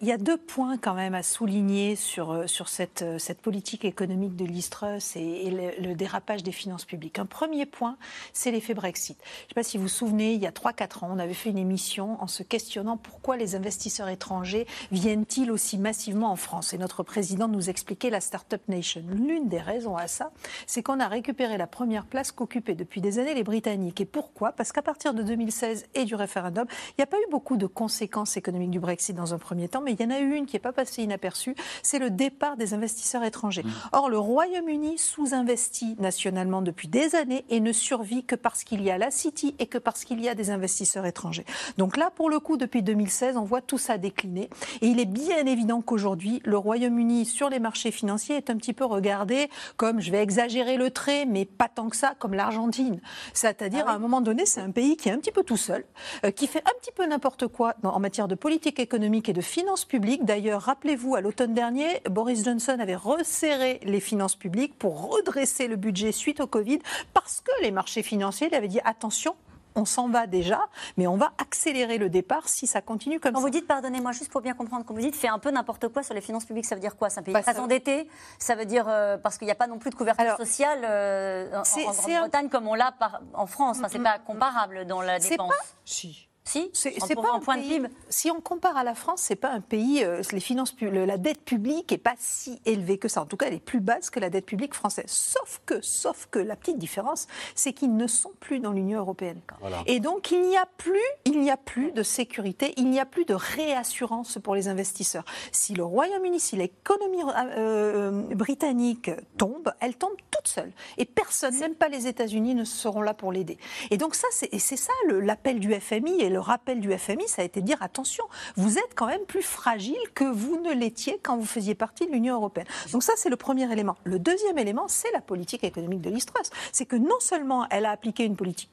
[0.01, 3.41] il y a deux points quand même à souligner sur euh, sur cette, euh, cette
[3.41, 7.19] politique économique de l'Istrus et, et le, dérapage des finances publiques.
[7.19, 7.97] Un premier point,
[8.33, 9.17] c'est l'effet Brexit.
[9.19, 11.33] Je ne sais pas si vous vous souvenez, il y a 3-4 ans, on avait
[11.33, 16.73] fait une émission en se questionnant pourquoi les investisseurs étrangers viennent-ils aussi massivement en France.
[16.73, 19.03] Et notre président nous expliquait la Startup Nation.
[19.09, 20.31] L'une des raisons à ça,
[20.67, 24.01] c'est qu'on a récupéré la première place qu'occupaient depuis des années les Britanniques.
[24.01, 24.51] Et pourquoi?
[24.51, 27.65] Parce qu'à partir de 2016 et du référendum, il n'y a pas eu beaucoup de
[27.65, 30.45] conséquences économiques du Brexit dans un premier temps, mais il y en a eu une
[30.45, 33.63] qui n'est pas passée inaperçue, c'est le départ des investisseurs étrangers.
[33.63, 33.71] Mm.
[33.93, 38.91] Or, le Royaume-Uni sous-investit nationalement depuis des années et ne survit que parce qu'il y
[38.91, 41.45] a la City et que parce qu'il y a des investisseurs étrangers.
[41.77, 44.49] Donc là, pour le coup, depuis 2016, on voit tout ça décliner.
[44.81, 48.73] Et il est bien évident qu'aujourd'hui, le Royaume-Uni sur les marchés financiers est un petit
[48.73, 53.01] peu regardé comme, je vais exagérer le trait, mais pas tant que ça, comme l'Argentine.
[53.33, 55.57] C'est-à-dire, ah à un moment donné, c'est un pays qui est un petit peu tout
[55.57, 55.83] seul,
[56.25, 59.41] euh, qui fait un petit peu n'importe quoi en matière de politique économique et de
[59.41, 60.25] finances publiques.
[60.25, 65.77] D'ailleurs, rappelez-vous, à l'automne dernier, Boris Johnson avait resserré les finances publiques pour redresser le
[65.77, 66.79] budget suite au Covid
[67.13, 69.37] parce que les marchés financiers avaient dit attention,
[69.75, 73.39] on s'en va déjà, mais on va accélérer le départ si ça continue comme quand
[73.39, 73.45] ça.
[73.45, 76.03] vous dites, pardonnez-moi, juste pour bien comprendre, quand vous dites fait un peu n'importe quoi
[76.03, 77.09] sur les finances publiques, ça veut dire quoi?
[77.09, 79.67] C'est un pays bah, très endetté Ça veut dire, euh, parce qu'il n'y a pas
[79.67, 82.93] non plus de couverture sociale euh, en, Grande-Bretagne comme on l'a
[83.33, 83.77] en France.
[83.79, 85.51] Enfin, c'est pas comparable dans la dépense.
[85.51, 85.63] Pas...
[85.85, 86.28] Si.
[86.49, 87.89] Si, c'est pas un point de PIB.
[88.09, 90.03] Si on compare à la France, c'est pas un pays.
[90.03, 93.21] Euh, les finances, la dette publique est pas si élevée que ça.
[93.21, 95.05] En tout cas, elle est plus basse que la dette publique française.
[95.07, 99.39] Sauf que, sauf que la petite différence, c'est qu'ils ne sont plus dans l'Union européenne.
[99.85, 103.05] Et donc il n'y a plus, il n'y a plus de sécurité, il n'y a
[103.05, 105.25] plus de réassurance pour les investisseurs.
[105.51, 110.71] Si le Royaume-Uni, si l'économie euh, euh, britannique tombe, elle tombe toute seule.
[110.97, 113.57] Et personne, même pas les États-Unis, ne seront là pour l'aider.
[113.91, 117.45] Et donc ça, c'est ça l'appel du FMI et le rappel du FMI, ça a
[117.45, 118.23] été dire attention,
[118.55, 122.11] vous êtes quand même plus fragile que vous ne l'étiez quand vous faisiez partie de
[122.11, 122.67] l'Union européenne.
[122.91, 123.95] Donc ça, c'est le premier élément.
[124.03, 126.49] Le deuxième élément, c'est la politique économique de l'Istrus.
[126.71, 128.69] C'est que non seulement elle a appliqué une politique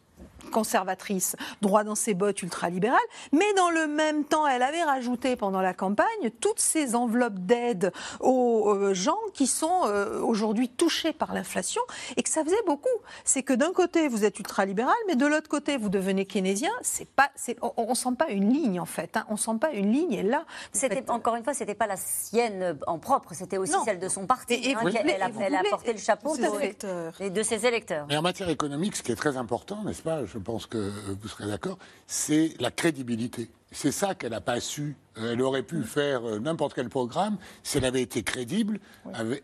[0.50, 2.98] conservatrice, droit dans ses bottes, ultralibérale,
[3.32, 6.06] mais dans le même temps, elle avait rajouté pendant la campagne
[6.40, 11.82] toutes ces enveloppes d'aide aux euh, gens qui sont euh, aujourd'hui touchés par l'inflation
[12.16, 12.88] et que ça faisait beaucoup.
[13.24, 16.70] C'est que d'un côté, vous êtes ultralibéral, mais de l'autre côté, vous devenez keynésien.
[16.82, 17.30] C'est pas,
[17.76, 19.16] on, ne sent pas une ligne en fait.
[19.16, 19.26] Hein.
[19.28, 20.12] On sent pas une ligne.
[20.12, 23.98] Et là, c'était encore une fois, c'était pas la sienne en propre, c'était aussi celle
[23.98, 24.54] de son parti.
[24.54, 28.06] Et, hein, elle, a, porté le chapeau de, de ses électeurs.
[28.08, 31.28] Mais en matière économique, ce qui est très important, n'est-ce pas je pense que vous
[31.28, 33.50] serez d'accord, c'est la crédibilité.
[33.72, 34.96] C'est ça qu'elle n'a pas su.
[35.16, 38.80] Elle aurait pu faire euh, n'importe quel programme si elle avait été crédible.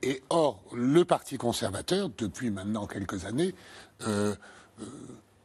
[0.02, 3.54] Et or, le Parti conservateur, depuis maintenant quelques années,
[4.06, 4.34] euh,
[4.80, 4.84] euh,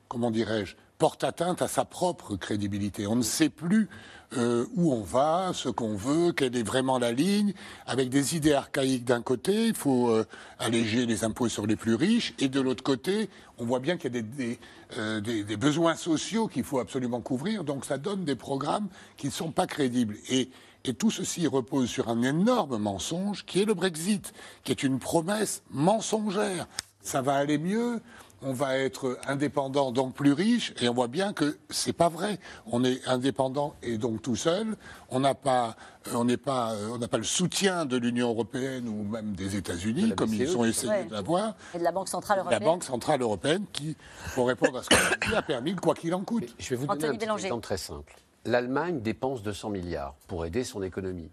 [0.09, 3.07] comment dirais-je, porte atteinte à sa propre crédibilité.
[3.07, 3.87] On ne sait plus
[4.35, 7.53] euh, où on va, ce qu'on veut, quelle est vraiment la ligne,
[7.85, 10.25] avec des idées archaïques d'un côté, il faut euh,
[10.59, 14.13] alléger les impôts sur les plus riches, et de l'autre côté, on voit bien qu'il
[14.13, 14.59] y a des,
[14.97, 19.51] euh, besoins sociaux qu'il faut absolument couvrir, donc ça donne des programmes qui ne sont
[19.51, 20.17] pas crédibles.
[20.29, 20.49] Et
[20.97, 25.63] tout ceci repose sur un énorme mensonge qui est le Brexit, qui est une promesse
[25.71, 26.67] mensongère.
[27.01, 28.01] Ça va aller mieux,
[28.41, 32.39] on va être indépendant, donc plus riche, et on voit bien que c'est pas vrai.
[32.67, 34.75] On est indépendant et donc tout seul.
[35.09, 35.75] On n'a pas,
[36.07, 39.33] euh, on n'est pas, euh, on n'a pas le soutien de l'Union européenne ou même
[39.33, 41.55] des États-Unis, comme ils ont essayé d'avoir.
[41.73, 42.61] Et de la Banque centrale européenne.
[42.61, 43.95] La Banque centrale européenne, qui,
[44.35, 46.55] pour répondre à ce qu'on a permis, quoi qu'il en coûte.
[46.59, 48.15] je vais vous donner un exemple très simple.
[48.45, 51.29] L'Allemagne dépense 200 milliards pour aider son économie.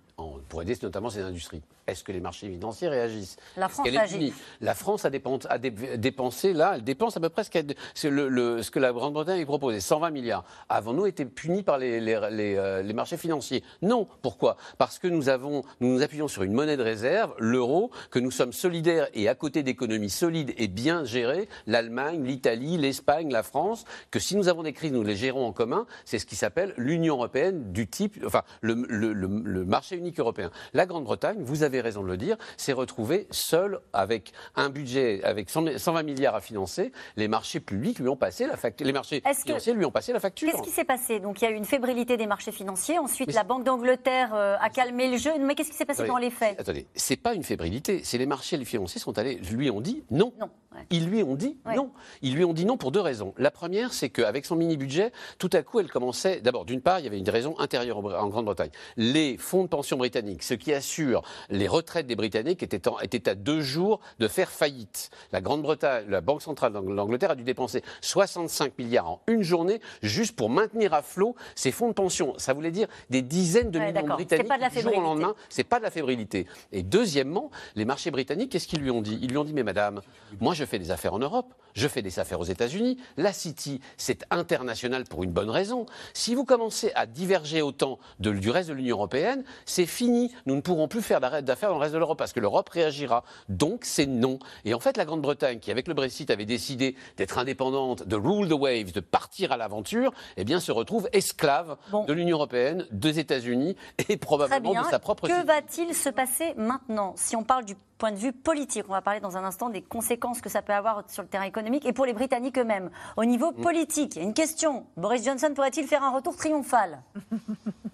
[0.49, 1.63] Pour aider notamment ces industries.
[1.87, 4.33] Est-ce que les marchés financiers réagissent La France agit.
[4.61, 8.71] La France a, dépensé, a dépensé, là, elle dépense à peu près ce, le, ce
[8.71, 10.45] que la Grande-Bretagne a proposé, 120 milliards.
[10.69, 14.07] Avons-nous été punis par les, les, euh, les, marchés financiers Non.
[14.23, 14.57] Pourquoi?
[14.79, 18.31] Parce que nous, avons, nous nous appuyons sur une monnaie de réserve, l'euro, que nous
[18.31, 23.85] sommes solidaires et à côté d'économies solides et bien gérées, l'Allemagne, l'Italie, l'Espagne, la France,
[24.11, 25.87] que si nous avons des crises, nous les gérons en commun.
[26.05, 30.51] C'est ce qui s'appelle l'Union européenne du type, enfin, le marché unique européen.
[30.73, 35.51] La Grande-Bretagne, vous avez raison de le dire, s'est retrouvée seule avec un budget, avec
[35.51, 36.93] 120 milliards à financer.
[37.17, 38.87] Les marchés publics lui ont passé la facture.
[38.87, 40.51] Les marchés financiers lui ont passé la facture.
[40.51, 41.21] Qu'est-ce qui s'est passé?
[41.21, 42.99] Donc il y a eu une fébrilité des marchés financiers.
[42.99, 45.33] Ensuite, la Banque d'Angleterre euh, a calmé le jeu.
[45.41, 46.59] Mais qu'est-ce qui s'est passé dans les faits?
[46.59, 48.03] Attendez, c'est pas une fébrilité.
[48.05, 50.33] C'est les marchés financiers sont allés, lui ont dit non.
[50.39, 50.51] non.
[50.91, 51.91] Ils lui ont dit non.
[52.23, 53.33] Ils lui ont dit non pour deux raisons.
[53.39, 56.41] La première, c'est qu'avec son mini-budget, tout à coup, elle commençait.
[56.41, 58.71] D'abord, d'une part, il y avait une raison intérieure en Grande-Bretagne.
[58.97, 63.61] Les fonds de pension britanniques, ceux qui assurent les retraites des Britanniques, étaient à deux
[63.61, 65.11] jours de faire faillite.
[65.33, 70.37] La Grande-Bretagne, la Banque centrale d'Angleterre a dû dépenser 65 milliards en une journée juste
[70.37, 72.35] pour maintenir à flot ces fonds de pension.
[72.39, 75.01] Ça voulait dire des dizaines de millions de Britanniques pas de la du jour au
[75.01, 75.35] lendemain.
[75.49, 76.47] C'est pas de la fébrilité.
[76.73, 79.19] Et deuxièmement, les marchés britanniques, qu'est-ce qu'ils lui ont dit?
[79.23, 80.01] Ils lui ont dit, mais madame,
[80.41, 82.99] moi je fais des affaires en Europe, je fais des affaires aux États-Unis.
[83.17, 85.87] La City, c'est international pour une bonne raison.
[86.13, 90.33] Si vous commencez à diverger autant du reste de l'Union européenne, c'est fini.
[90.47, 93.25] Nous ne pourrons plus faire d'affaires dans le reste de l'Europe parce que l'Europe réagira.
[93.49, 94.39] Donc c'est non.
[94.65, 98.49] Et en fait, la Grande-Bretagne, qui avec le Brexit avait décidé d'être indépendante, de rule
[98.49, 103.19] the waves, de partir à l'aventure, eh bien se retrouve esclave de l'Union européenne, des
[103.19, 103.77] États-Unis
[104.09, 105.29] et probablement de sa propre.
[105.29, 108.85] Que va-t-il se passer maintenant si on parle du point de vue politique?
[108.89, 111.45] On va parler dans un instant des conséquences que ça peut avoir sur le terrain
[111.45, 112.91] économique et pour les Britanniques eux-mêmes.
[113.17, 113.63] Au niveau mm.
[113.63, 114.87] politique, il y a une question.
[114.97, 117.03] Boris Johnson pourrait-il faire un retour triomphal?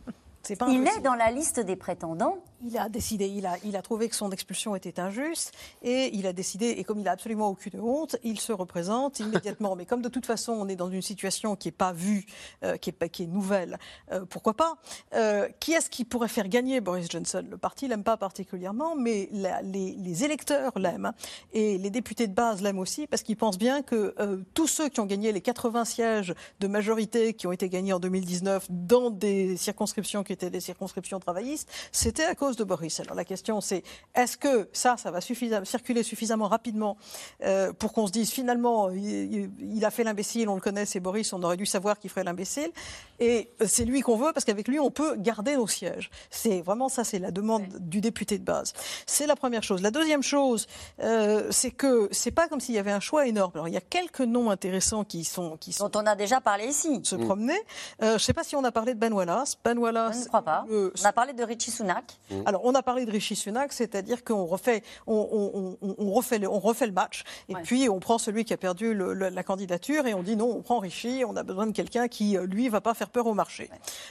[0.69, 2.39] il est dans la liste des prétendants.
[2.63, 6.27] Il a décidé, il a, il a trouvé que son expulsion était injuste et il
[6.27, 9.77] a décidé, et comme il a absolument aucune honte, il se représente immédiatement.
[9.77, 12.27] Mais comme de toute façon on est dans une situation qui n'est pas vue,
[12.65, 13.79] euh, qui, est, qui est nouvelle,
[14.13, 14.77] euh, pourquoi pas
[15.15, 17.45] euh, Qui est-ce qui pourrait faire gagner Boris Johnson?
[17.49, 21.13] Le parti l'aime pas particulièrement, mais les, les, électeurs l'aiment
[21.53, 24.15] et les députés de base l'aiment aussi parce qu'ils pensent bien que
[24.53, 28.01] tous ceux qui ont gagné les 80 sièges de majorité qui ont été gagnés en
[28.01, 33.01] 2019 dans des circonscriptions qui étaient des circonscriptions travaillistes, c'était à cause de Boris.
[33.01, 33.83] Alors la question c'est
[34.15, 36.97] est-ce que ça, ça va circuler suffisamment rapidement
[37.43, 41.33] euh, pour qu'on se dise finalement il, a fait l'imbécile, on le connaît, c'est Boris,
[41.33, 42.71] on aurait dû savoir qu'il ferait l'imbécile.
[43.19, 46.11] Et c'est lui qu'on veut parce qu'avec lui on peut garder nos sièges.
[46.31, 48.73] C'est vraiment ça, c'est la demande du député de base.
[49.07, 49.83] C'est la première chose.
[49.83, 50.67] La deuxième chose,
[51.01, 53.53] euh, c'est que c'est pas comme s'il y avait un choix énorme.
[53.55, 56.41] Alors il y a quelques noms intéressants qui sont qui sont dont on a déjà
[56.41, 57.01] parlé ici.
[57.05, 57.59] Se promener.
[58.03, 59.59] Euh, je sais pas si on a parlé de Ben Wallace.
[59.65, 60.17] Ben Wallace.
[60.17, 60.65] Je ne crois pas.
[60.71, 62.19] on a parlé de Richie Sunak.
[62.31, 62.40] Mm.
[62.47, 65.77] Alors, on a parlé de Richie Sunak, c'est-à-dire qu'on refait, on,
[66.13, 69.43] refait le, on refait le match, et puis on prend celui qui a perdu la
[69.43, 72.47] candidature, et on dit non, on prend Richie, on a besoin de quelqu'un qui, euh,
[72.47, 73.71] lui, va pas faire peur au marché.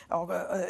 [0.09, 0.65] Alors, euh,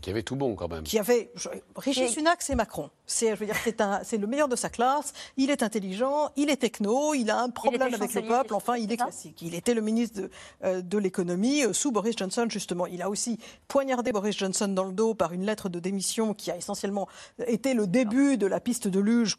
[0.00, 0.84] qui avait tout bon quand même.
[0.84, 1.30] Qui avait
[1.76, 2.90] Richie Sunak, c'est Macron.
[3.06, 5.12] C'est, je veux dire, c'est un, c'est le meilleur de sa classe.
[5.36, 8.54] Il est intelligent, il est techno, il a un problème avec le peuple.
[8.54, 9.40] Enfin, il est classique.
[9.42, 10.30] Il était le ministre de,
[10.64, 12.86] euh, de l'économie euh, sous Boris Johnson justement.
[12.86, 16.50] Il a aussi poignardé Boris Johnson dans le dos par une lettre de démission qui
[16.50, 17.08] a essentiellement
[17.46, 19.36] été le début de la piste de luge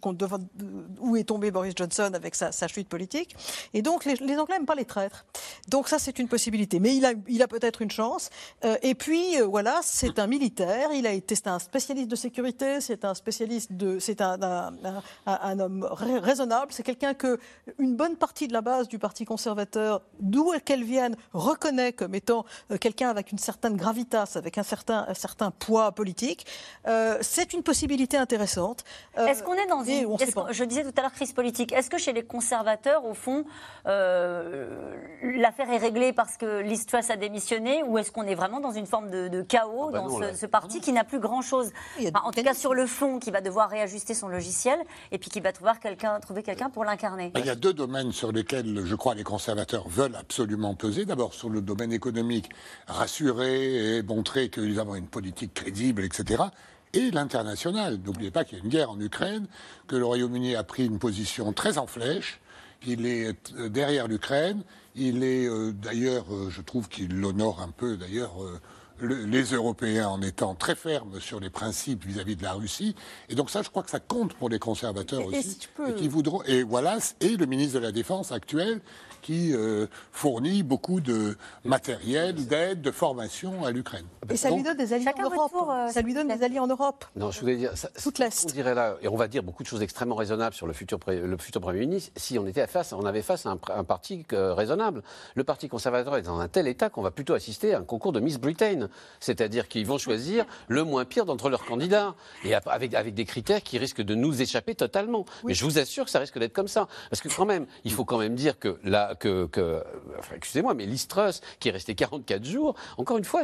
[1.00, 3.36] où est tombé Boris Johnson avec sa, sa chute politique.
[3.74, 5.26] Et donc, les, Anglais n'aiment pas les traîtres.
[5.68, 6.80] Donc ça, c'est une possibilité.
[6.80, 8.30] Mais il a, il a peut-être une chance.
[8.66, 10.49] Euh, et puis, voilà, c'est un militaire
[10.94, 14.38] il a été, c'est un spécialiste de sécurité, c'est un spécialiste de, c'est un,
[15.26, 16.72] un, homme raisonnable.
[16.72, 17.40] C'est quelqu'un que
[17.78, 22.46] une bonne partie de la base du Parti conservateur, d'où qu'elle vienne, reconnaît comme étant
[22.72, 26.46] euh, quelqu'un avec une certaine gravitas, avec un certain, un certain poids politique.
[26.88, 28.84] Euh, c'est une possibilité intéressante.
[29.18, 30.18] Euh, est-ce qu'on est dans une,
[30.52, 31.72] je disais tout à l'heure crise politique.
[31.74, 33.46] Est-ce que chez les conservateurs, au fond,
[33.86, 38.72] l'affaire est réglée parce que Liz Truss a démissionné, ou est-ce qu'on est vraiment dans
[38.72, 41.72] une forme de, chaos ah bah dans ce, ce parti qui n'a plus grand-chose,
[42.24, 44.80] en tout cas sur le fond, qui va devoir réajuster son logiciel
[45.12, 47.32] et puis qui va trouver quelqu'un trouver quelqu'un pour l'incarner.
[47.36, 51.06] Il y a deux domaines sur lesquels, je crois, les conservateurs veulent absolument peser.
[51.06, 52.50] D'abord, sur le domaine économique,
[52.88, 56.44] rassurer et montrer qu'ils ont une politique crédible, etc
[56.94, 58.00] et l'international.
[58.04, 59.46] N'oubliez pas qu'il y a une guerre en Ukraine,
[59.88, 62.40] que le Royaume-Uni a pris une position très en flèche,
[62.82, 64.64] qu'il est euh, derrière l'Ukraine,
[64.96, 68.36] il est euh, d'ailleurs, euh, je trouve qu'il l'honore un peu d'ailleurs
[69.02, 72.96] les Européens en étant très fermes sur les principes vis-à-vis de la Russie.
[73.30, 75.58] Et donc ça, je crois que ça compte pour les conservateurs aussi.
[75.88, 78.82] Et, qui voudront, et Wallace et le ministre de la Défense actuel
[79.22, 84.06] qui euh, fournit beaucoup de matériel, d'aide, de formation à l'Ukraine.
[84.30, 85.52] Et ça lui donne des alliés en Europe.
[85.70, 87.06] Euh, ça lui donne des alliés en Europe.
[87.16, 88.46] Non, je voulais dire, ça, toute l'Est.
[88.46, 91.00] On dirait là, et on va dire beaucoup de choses extrêmement raisonnables sur le futur,
[91.08, 94.54] le futur Premier ministre, si on était face, on avait face à un, parti euh,
[94.54, 95.04] raisonnable.
[95.36, 98.12] Le Parti conservateur est dans un tel état qu'on va plutôt assister à un concours
[98.12, 98.90] de Miss Britain.
[99.20, 102.16] C'est-à-dire qu'ils vont choisir le moins pire d'entre leurs candidats.
[102.44, 105.26] Et avec, avec des critères qui risquent de nous échapper totalement.
[105.44, 106.88] Mais je vous assure que ça risque d'être comme ça.
[107.10, 108.80] Parce que quand même, il faut quand même dire que
[109.16, 109.50] que,
[110.36, 113.44] excusez-moi, mais Listrus, qui est resté 44 jours, encore une fois,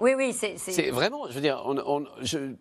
[0.00, 2.04] oui, oui, c'est vraiment, je veux dire, on,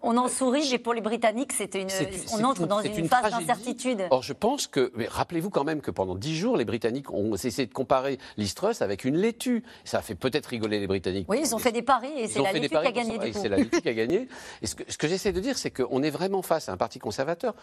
[0.02, 1.90] on, en sourit, mais pour les Britanniques, c'était une,
[2.34, 4.08] on entre dans une, phase d'incertitude.
[4.12, 7.66] Or, je pense que, rappelez-vous quand même que pendant 10 jours, les Britanniques ont essayé
[7.66, 9.64] de comparer Listrus avec une laitue.
[9.84, 11.28] Ça a fait peut-être rigoler les Britanniques.
[11.30, 13.34] Oui, ils ont fait des paris et c'est la laitue qui a gagné.
[13.34, 14.28] C'est la laitue qui a gagné.
[14.62, 16.78] Et ce que, ce que j'essaie de dire, c'est qu'on est vraiment face à un
[16.78, 17.56] parti conservateur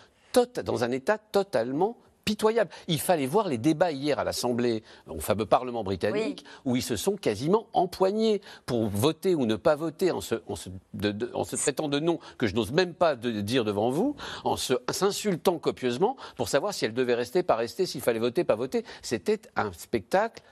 [0.65, 2.71] dans un état totalement pitoyable.
[2.89, 6.97] Il fallait voir les débats hier à l'Assemblée, au fameux Parlement britannique, où ils se
[6.97, 10.35] sont quasiment empoignés pour voter ou ne pas voter en se,
[11.57, 16.49] traitant de nom que je n'ose même pas dire devant vous, en s'insultant copieusement pour
[16.49, 18.85] savoir si elle devait rester, pas rester, s'il fallait voter, pas voter.
[19.03, 20.43] C'était un spectacle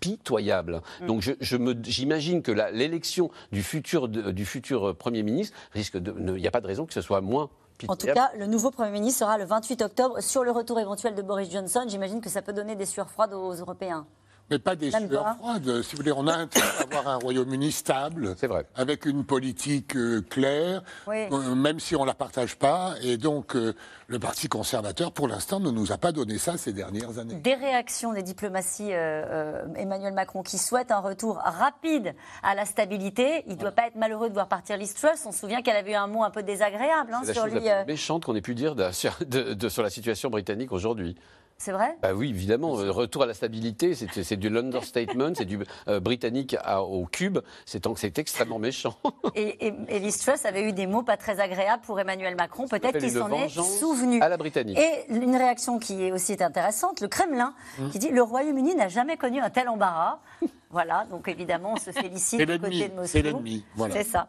[0.00, 0.82] pitoyable.
[1.00, 1.06] Mm.
[1.06, 6.12] Donc j'imagine que l'élection du futur, du futur Premier ministre risque de...
[6.36, 7.50] Il n'y a pas de raison que ce soit moins
[7.86, 11.14] en tout cas, le nouveau Premier ministre sera le 28 octobre sur le retour éventuel
[11.14, 11.84] de Boris Johnson.
[11.86, 14.06] J'imagine que ça peut donner des sueurs froides aux Européens.
[14.50, 15.82] Mais pas des sueurs froides.
[15.82, 18.64] Si vous voulez, on a intérêt à avoir un Royaume-Uni stable, vrai.
[18.74, 22.94] avec une politique euh, claire, euh, même si on ne la partage pas.
[23.02, 23.74] Et donc, euh,
[24.06, 27.34] le Parti conservateur, pour l'instant, ne nous a pas donné ça ces dernières années.
[27.34, 33.44] Des réactions des diplomaties Emmanuel Macron qui souhaite un retour rapide à la stabilité.
[33.46, 35.26] Il ne doit pas être malheureux de voir partir Liz Truss.
[35.26, 37.62] On se souvient qu'elle avait eu un mot un peu désagréable hein, sur la chose
[37.62, 41.16] La plus méchante qu'on ait pu dire de, sur la situation britannique aujourd'hui.
[41.60, 41.96] C'est vrai?
[42.02, 42.72] Bah Oui, évidemment.
[42.72, 47.40] Retour à la stabilité, c'est du l'understatement, c'est du euh, britannique au cube.
[47.66, 48.96] C'est extrêmement méchant.
[49.34, 52.68] et, et, et Liz Truss avait eu des mots pas très agréables pour Emmanuel Macron.
[52.68, 54.20] Peut-être qu'il s'en est souvenu.
[54.20, 54.78] À la britannique.
[54.78, 57.88] Et une réaction qui est aussi intéressante, le Kremlin, mmh.
[57.90, 60.20] qui dit le Royaume-Uni n'a jamais connu un tel embarras.
[60.70, 63.06] Voilà, donc évidemment, on se félicite du côté de Moscou.
[63.06, 63.94] C'est l'ennemi, voilà.
[63.94, 64.28] C'est ça.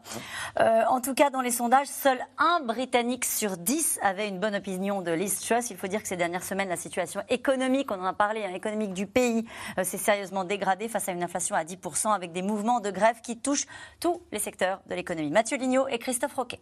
[0.58, 4.54] Euh, en tout cas, dans les sondages, seul un Britannique sur dix avait une bonne
[4.54, 5.70] opinion de Liz Truss.
[5.70, 8.54] Il faut dire que ces dernières semaines, la situation économique, on en a parlé, hein,
[8.54, 9.44] économique du pays,
[9.78, 13.20] euh, s'est sérieusement dégradée face à une inflation à 10% avec des mouvements de grève
[13.22, 13.66] qui touchent
[14.00, 15.30] tous les secteurs de l'économie.
[15.30, 16.60] Mathieu Lignot et Christophe Roquet.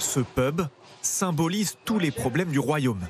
[0.00, 0.62] Ce pub
[1.00, 3.06] symbolise tous les problèmes du royaume.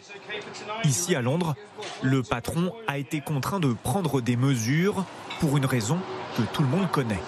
[0.85, 1.55] Ici à Londres,
[2.03, 5.05] le patron a été contraint de prendre des mesures
[5.41, 5.99] pour une raison
[6.37, 7.21] que tout le monde connaît.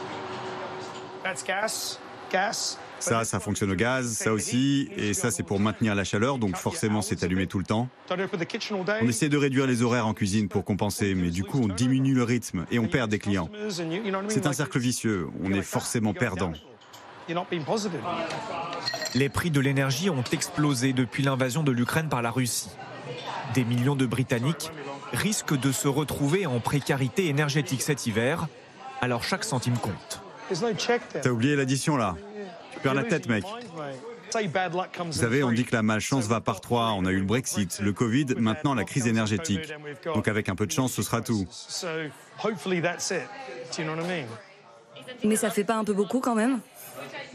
[2.98, 6.56] Ça, ça fonctionne au gaz, ça aussi, et ça c'est pour maintenir la chaleur, donc
[6.56, 7.88] forcément c'est allumé tout le temps.
[8.10, 12.14] On essaie de réduire les horaires en cuisine pour compenser, mais du coup on diminue
[12.14, 13.50] le rythme et on perd des clients.
[14.28, 16.52] C'est un cercle vicieux, on est forcément perdant.
[19.14, 22.70] Les prix de l'énergie ont explosé depuis l'invasion de l'Ukraine par la Russie.
[23.54, 24.70] Des millions de Britanniques
[25.12, 28.48] risquent de se retrouver en précarité énergétique cet hiver,
[29.00, 30.22] alors chaque centime compte.
[31.22, 32.16] T'as oublié l'addition là
[32.72, 33.44] Tu perds la tête, mec.
[35.04, 36.92] Vous savez, on dit que la malchance va par trois.
[36.92, 39.72] On a eu le Brexit, le Covid, maintenant la crise énergétique.
[40.04, 41.46] Donc avec un peu de chance, ce sera tout.
[45.24, 46.60] Mais ça fait pas un peu beaucoup quand même?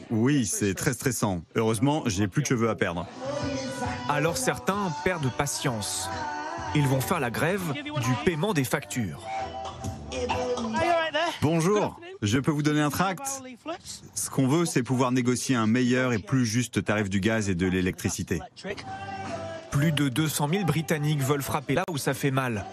[0.10, 1.42] Oui, c'est très stressant.
[1.56, 3.08] Heureusement, j'ai plus de cheveux à perdre.
[4.10, 6.10] Alors certains perdent patience.
[6.76, 9.22] Ils vont faire la grève du paiement des factures.
[11.42, 13.22] Bonjour, je peux vous donner un tract
[14.14, 17.56] Ce qu'on veut, c'est pouvoir négocier un meilleur et plus juste tarif du gaz et
[17.56, 18.40] de l'électricité.
[19.72, 22.66] Plus de 200 000 Britanniques veulent frapper là où ça fait mal.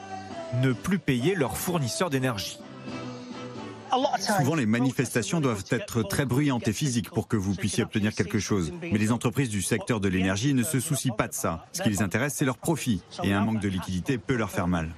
[0.62, 2.58] Ne plus payer leurs fournisseurs d'énergie.
[4.38, 8.38] Souvent, les manifestations doivent être très bruyantes et physiques pour que vous puissiez obtenir quelque
[8.38, 8.72] chose.
[8.80, 11.66] Mais les entreprises du secteur de l'énergie ne se soucient pas de ça.
[11.72, 13.02] Ce qui les intéresse, c'est leur profit.
[13.22, 14.90] Et un manque de liquidité peut leur faire mal.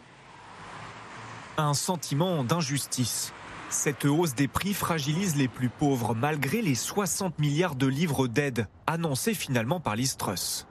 [1.56, 3.32] Un sentiment d'injustice.
[3.68, 8.66] Cette hausse des prix fragilise les plus pauvres malgré les 60 milliards de livres d'aide
[8.86, 10.66] annoncés finalement par l'Istrus.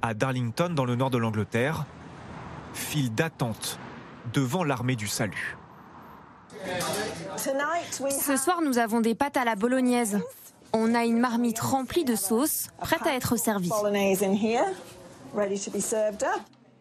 [0.00, 1.86] À Darlington, dans le nord de l'Angleterre,
[2.72, 3.78] file d'attente
[4.32, 5.56] devant l'armée du salut.
[7.36, 10.18] Ce soir, nous avons des pâtes à la bolognaise.
[10.72, 13.70] On a une marmite remplie de sauce, prête à être servie.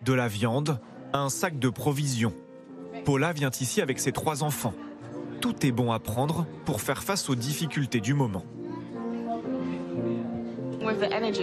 [0.01, 0.79] De la viande,
[1.13, 2.33] un sac de provisions.
[3.05, 4.73] Paula vient ici avec ses trois enfants.
[5.41, 8.43] Tout est bon à prendre pour faire face aux difficultés du moment.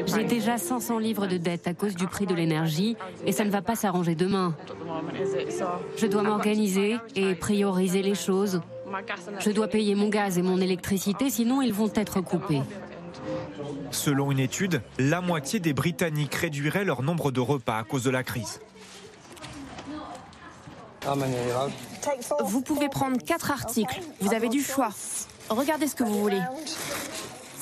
[0.06, 3.50] J'ai déjà 500 livres de dette à cause du prix de l'énergie et ça ne
[3.50, 4.54] va pas s'arranger demain.
[5.96, 8.60] Je dois m'organiser et prioriser les choses.
[9.40, 12.62] Je dois payer mon gaz et mon électricité, sinon ils vont être coupés.
[13.90, 18.10] Selon une étude, la moitié des Britanniques réduiraient leur nombre de repas à cause de
[18.10, 18.60] la crise.
[22.44, 24.00] Vous pouvez prendre quatre articles.
[24.20, 24.90] Vous avez du choix.
[25.48, 26.40] Regardez ce que vous voulez.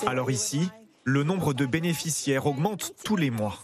[0.06, 0.70] Alors ici,
[1.04, 3.58] le nombre de bénéficiaires augmente tous les mois.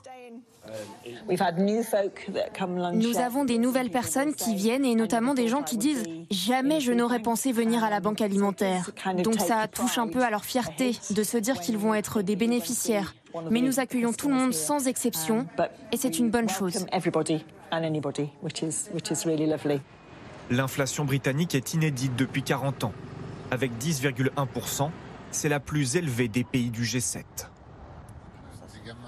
[2.92, 6.92] Nous avons des nouvelles personnes qui viennent et notamment des gens qui disent jamais je
[6.92, 8.90] n'aurais pensé venir à la banque alimentaire.
[9.24, 12.36] Donc ça touche un peu à leur fierté de se dire qu'ils vont être des
[12.36, 13.14] bénéficiaires.
[13.50, 15.46] Mais nous accueillons tout le monde sans exception
[15.92, 16.86] et c'est une bonne chose.
[20.50, 22.92] L'inflation britannique est inédite depuis 40 ans.
[23.52, 24.90] Avec 10,1%,
[25.30, 27.24] c'est la plus élevée des pays du G7.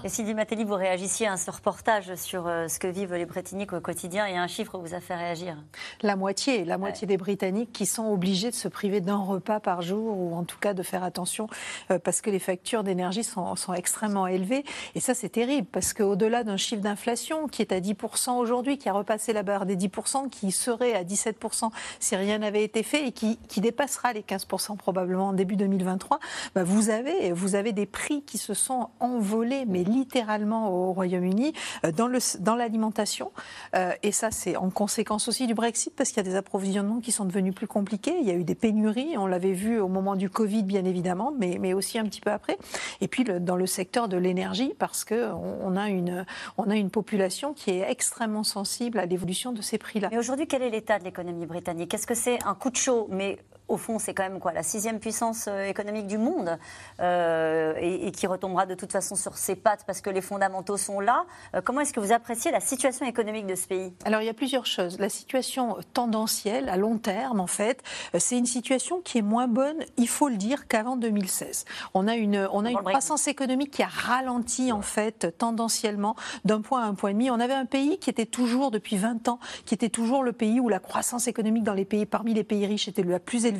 [0.05, 3.71] Et Sylvie Matelli, vous réagissiez à ce reportage sur euh, ce que vivent les Britanniques
[3.71, 5.55] au quotidien et un chiffre vous a fait réagir?
[6.01, 9.81] La moitié, la moitié des Britanniques qui sont obligés de se priver d'un repas par
[9.81, 11.47] jour ou en tout cas de faire attention
[11.89, 14.65] euh, parce que les factures d'énergie sont, sont, extrêmement élevées.
[14.93, 18.89] Et ça, c'est terrible parce qu'au-delà d'un chiffre d'inflation qui est à 10% aujourd'hui, qui
[18.89, 21.69] a repassé la barre des 10%, qui serait à 17%
[22.01, 26.19] si rien n'avait été fait et qui, qui, dépassera les 15% probablement en début 2023,
[26.55, 31.53] bah vous, avez, vous avez des prix qui se sont envolés, mais littéralement au Royaume-Uni
[31.85, 33.31] euh, dans l'alimentation.
[33.73, 36.35] Dans euh, et ça, c'est en conséquence aussi du Brexit parce qu'il y a des
[36.35, 38.15] approvisionnements qui sont devenus plus compliqués.
[38.19, 41.33] Il y a eu des pénuries, on l'avait vu au moment du Covid, bien évidemment,
[41.37, 42.57] mais, mais aussi un petit peu après.
[43.01, 46.25] Et puis le, dans le secteur de l'énergie parce qu'on on a, une,
[46.57, 50.09] a une population qui est extrêmement sensible à l'évolution de ces prix-là.
[50.11, 51.93] Mais aujourd'hui, quel est l'état de l'économie britannique?
[51.93, 53.37] Est-ce que c'est un coup de chaud, mais
[53.67, 56.57] au fond, c'est quand même quoi la sixième puissance euh, économique du monde
[56.99, 60.77] euh, et, et, qui retombera de toute façon sur ses pattes parce que les fondamentaux
[60.77, 61.25] sont là.
[61.55, 63.93] Euh, comment est-ce que vous appréciez la situation économique de ce pays?
[64.05, 64.99] Alors, il y a plusieurs choses.
[64.99, 67.81] La situation tendancielle, à long terme, en fait,
[68.17, 71.65] c'est une situation qui est moins bonne, il faut le dire, qu'avant 2016.
[71.93, 76.61] On a une, on a une croissance économique qui a ralenti, en fait, tendanciellement, d'un
[76.61, 77.31] point à un point et demi.
[77.31, 80.59] On avait un pays qui était toujours, depuis 20 ans, qui était toujours le pays
[80.59, 83.52] où la croissance économique dans les pays, parmi les pays riches, était la plus élevée.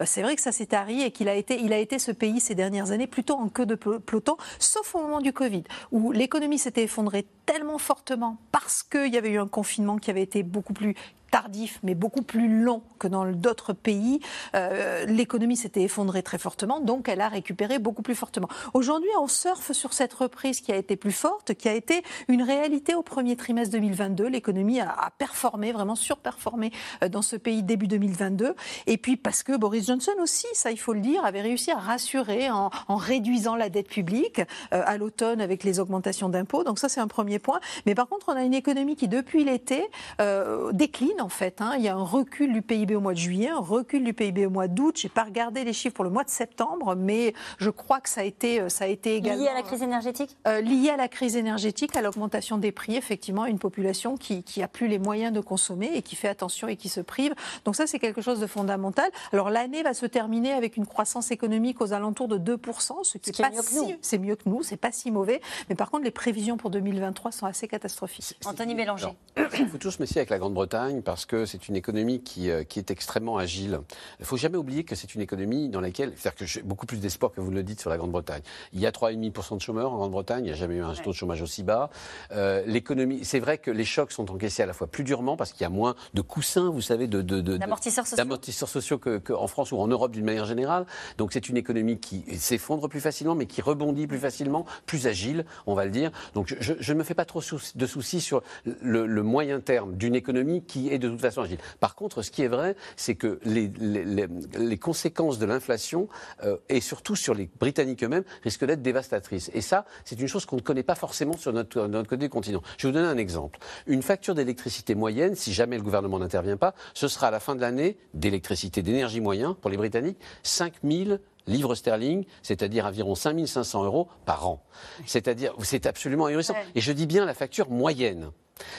[0.00, 2.40] Euh, c'est vrai que ça s'est tari et qu'il a été, a été ce pays
[2.40, 6.58] ces dernières années plutôt en queue de peloton, sauf au moment du Covid, où l'économie
[6.58, 10.72] s'était effondrée tellement fortement parce qu'il y avait eu un confinement qui avait été beaucoup
[10.72, 10.94] plus
[11.34, 14.20] tardif, mais beaucoup plus long que dans d'autres pays.
[14.54, 18.46] Euh, L'économie s'était effondrée très fortement, donc elle a récupéré beaucoup plus fortement.
[18.72, 22.40] Aujourd'hui, on surfe sur cette reprise qui a été plus forte, qui a été une
[22.40, 24.28] réalité au premier trimestre 2022.
[24.28, 26.70] L'économie a, a, performé, vraiment surperformé
[27.02, 28.54] euh, dans ce pays début 2022.
[28.86, 31.78] Et puis parce que Boris Johnson aussi, ça il faut le dire, avait réussi à
[31.78, 34.38] rassurer en, en réduisant la dette publique
[34.72, 36.62] euh, à l'automne avec les augmentations d'impôts.
[36.62, 37.58] Donc ça c'est un premier point.
[37.86, 39.84] Mais par contre, on a une économie qui depuis l'été
[40.20, 41.60] euh, décline en fait.
[41.60, 41.72] Hein.
[41.78, 44.46] Il y a un recul du PIB au mois de juillet, un recul du PIB
[44.46, 44.96] au mois d'août.
[44.96, 48.20] J'ai pas regardé les chiffres pour le mois de septembre, mais je crois que ça
[48.20, 50.36] a été, ça a été également lié à la crise énergétique?
[50.46, 54.62] Euh, lié à la crise énergétique, à l'augmentation des prix, effectivement, une population qui, qui
[54.62, 57.34] a plus les moyens de consommer et qui fait attention et qui se prive.
[57.64, 59.10] Donc ça, c'est quelque chose de fondamental.
[59.32, 63.32] Alors l'année va se terminer avec une croissance économique aux alentours de 2%, ce qui,
[63.32, 65.40] ce est, est, pas si, c'est mieux que nous, c'est pas si mauvais.
[65.68, 68.36] Mais par contre, les prévisions pour 2023 sont assez catastrophiques.
[68.44, 69.08] Anthony Bélanger.
[69.36, 72.64] Il faut toujours se méfier avec la Grande-Bretagne parce que c'est une économie qui, euh,
[72.64, 73.78] qui, est extrêmement agile.
[74.18, 76.86] Il ne faut jamais oublier que c'est une économie dans laquelle, c'est-à-dire que j'ai beaucoup
[76.86, 78.42] plus d'espoir que vous le dites sur la Grande-Bretagne.
[78.72, 81.10] Il y a 3,5% de chômeurs en Grande-Bretagne, il n'y a jamais eu un taux
[81.10, 81.88] de chômage aussi bas.
[82.32, 85.52] Euh, l'économie, c'est vrai que les chocs sont encaissés à la fois plus durement parce
[85.52, 88.98] qu'il y a moins de coussins, vous savez, de, de, de d'amortisseurs sociaux, d'amortisseurs sociaux
[88.98, 90.84] que, que, en France ou en Europe d'une manière générale.
[91.16, 95.44] Donc c'est une économie qui s'effondre plus facilement, mais qui rebondit plus facilement, plus agile,
[95.68, 96.10] on va le dire.
[96.34, 99.94] Donc je, je ne me fais pas trop de soucis sur le, le moyen terme
[99.96, 101.58] d'une économie qui est de toute façon agile.
[101.80, 106.08] Par contre, ce qui est vrai, c'est que les, conséquences de l'inflation,
[106.42, 109.50] euh, et surtout sur les Britanniques eux-mêmes, risquent d'être dévastatrices.
[109.54, 112.28] Et ça, c'est une chose qu'on ne connaît pas forcément sur notre, notre côté du
[112.28, 112.62] continent.
[112.76, 113.58] Je vais vous donner un exemple.
[113.86, 117.54] Une facture d'électricité moyenne, si jamais le gouvernement n'intervient pas, ce sera à la fin
[117.54, 123.84] de l'année d'électricité, d'énergie moyen pour les Britanniques, 5 000 livres sterling, c'est-à-dire environ 5500
[123.84, 124.62] euros par an.
[125.06, 126.54] C'est-à-dire, c'est absolument ahurissant.
[126.74, 128.30] Et je dis bien la facture moyenne.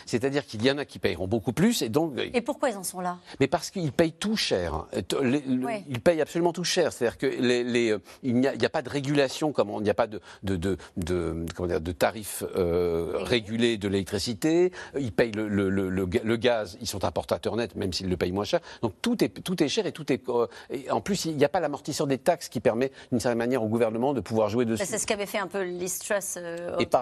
[0.05, 2.13] C'est-à-dire qu'il y en a qui payeront beaucoup plus et donc.
[2.17, 3.17] Et pourquoi ils en sont là?
[3.39, 4.85] Mais parce qu'ils payent tout cher.
[4.93, 6.93] Ils payent absolument tout cher.
[6.93, 10.07] C'est-à-dire que les, euh, il n'y a, pas de régulation, comme il n'y a pas
[10.07, 14.71] de, de, de, de tarifs euh, régulés de l'électricité.
[14.97, 16.77] Ils payent le, le, le, gaz.
[16.81, 18.59] Ils sont importateurs nets, même s'ils le payent moins cher.
[18.81, 20.27] Donc tout est, tout est cher et tout est.
[20.29, 23.37] Euh, et en plus, il n'y a pas l'amortisseur des taxes qui permet, d'une certaine
[23.37, 24.85] manière, au gouvernement de pouvoir jouer dessus.
[24.85, 26.39] C'est ce qu'avait fait un peu Liz Truss,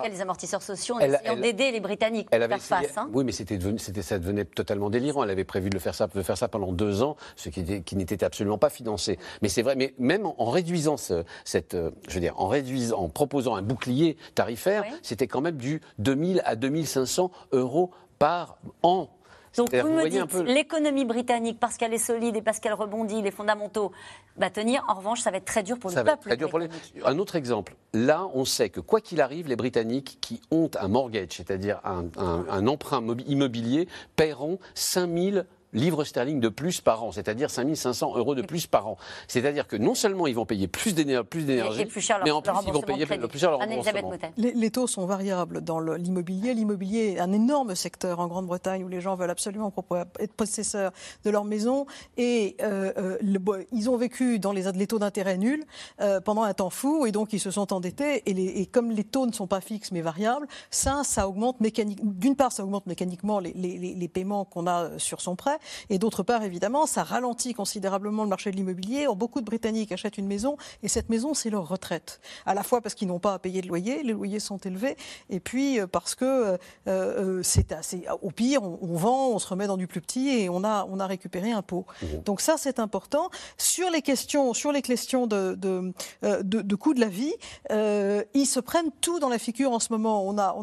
[0.09, 2.27] les amortisseurs sociaux, en essayant d'aider les Britanniques.
[2.31, 2.55] Elle avait
[2.97, 3.09] Hein.
[3.13, 3.59] Oui, mais c'était
[4.01, 5.23] ça devenait totalement délirant.
[5.23, 8.23] Elle avait prévu de faire ça, de faire ça pendant deux ans, ce qui, n'était
[8.23, 9.19] absolument pas financé.
[9.43, 13.09] Mais c'est vrai, mais même en, réduisant cette, euh, je veux dire, en réduisant, en
[13.09, 19.09] proposant un bouclier tarifaire, c'était quand même du 2000 à 2500 euros par an.
[19.57, 23.31] Donc vous, me dites, l'économie britannique, parce qu'elle est solide et parce qu'elle rebondit, les
[23.31, 23.91] fondamentaux,
[24.37, 24.83] va tenir.
[24.87, 26.23] En revanche, ça va être très dur pour le peuple.
[26.27, 26.69] Très dur pour les...
[27.05, 27.75] Un autre exemple.
[27.93, 32.05] Là, on sait que quoi qu'il arrive, les Britanniques qui ont un mortgage, c'est-à-dire un,
[32.17, 38.41] un emprunt immobilier, paieront 5000 livres sterling de plus par an, c'est-à-dire 5500 euros de
[38.41, 38.97] plus par an.
[39.27, 41.85] C'est-à-dire que non seulement ils vont payer plus d'énergie,
[42.23, 44.13] mais en plus ils vont payer plus cher leur remboursement.
[44.37, 46.53] Les, les, taux sont variables dans l'immobilier.
[46.53, 49.73] L'immobilier est un énorme secteur en Grande-Bretagne où les gens veulent absolument
[50.19, 50.91] être possesseurs
[51.23, 51.85] de leur maison
[52.17, 53.39] et euh, euh, le,
[53.71, 55.63] ils ont vécu dans les, les taux d'intérêt nuls
[56.01, 58.91] euh, pendant un temps fou et donc ils se sont endettés et, les, et, comme
[58.91, 62.11] les taux ne sont pas fixes mais variables, ça, ça augmente mécaniquement.
[62.15, 65.57] D'une part, ça augmente mécaniquement les, les paiements qu'on a sur son prêt
[65.89, 69.07] et d'autre part, évidemment, ça ralentit considérablement le marché de l'immobilier.
[69.15, 72.19] Beaucoup de Britanniques achètent une maison et cette maison, c'est leur retraite.
[72.45, 74.95] À la fois parce qu'ils n'ont pas à payer de loyer, les loyers sont élevés,
[75.29, 76.57] et puis euh, parce que euh,
[76.87, 78.05] euh, c'est assez.
[78.21, 80.99] Au pire, on, vend, on se remet dans du plus petit et on a, on
[80.99, 81.85] a récupéré un pot.
[82.01, 82.05] Mmh.
[82.25, 83.29] Donc ça, c'est important.
[83.57, 85.93] Sur les questions, sur les questions de, de,
[86.41, 87.33] de, coût de la vie,
[87.69, 90.25] ils se prennent tout dans la figure en ce moment.
[90.27, 90.55] On a,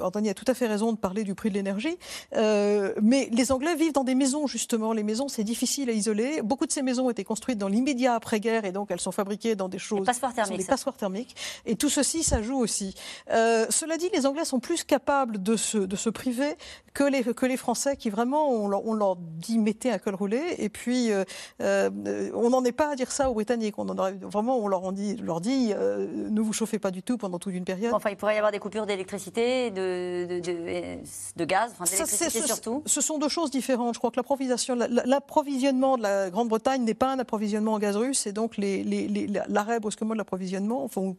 [0.00, 1.96] Anthony a tout à fait raison de parler du prix de l'énergie,
[2.32, 4.92] mais les Anglais vivent dans des maisons justement.
[4.92, 6.42] Les maisons, c'est difficile à isoler.
[6.42, 9.54] Beaucoup de ces maisons ont été construites dans l'immédiat après-guerre et donc elles sont fabriquées
[9.56, 10.00] dans des choses.
[10.00, 10.58] Les passoires thermiques.
[10.58, 11.34] Des passoires thermiques.
[11.66, 12.94] Et tout ceci, ça joue aussi.
[13.30, 16.52] Euh, cela dit, les Anglais sont plus capables de se, de se priver
[16.92, 20.14] que les, que les Français qui vraiment, on leur, on leur dit mettez un col
[20.14, 20.40] roulé.
[20.58, 21.24] Et puis, euh,
[21.62, 23.78] euh, on n'en est pas à dire ça aux Britanniques.
[23.78, 23.96] On en
[24.36, 27.64] vraiment, on leur dit, leur dit ne vous chauffez pas du tout pendant toute une
[27.64, 27.94] période.
[27.94, 30.98] Enfin, il pourrait y avoir des coupures d'électricité, de, de,
[31.36, 32.82] de, gaz, enfin, d'électricité surtout.
[32.86, 33.94] Ce sont deux choses différentes.
[33.94, 38.32] Je crois la l'approvisionnement de la Grande-Bretagne n'est pas un approvisionnement en gaz russe, et
[38.32, 41.14] donc l'arrêt brusquement de l'approvisionnement, enfin,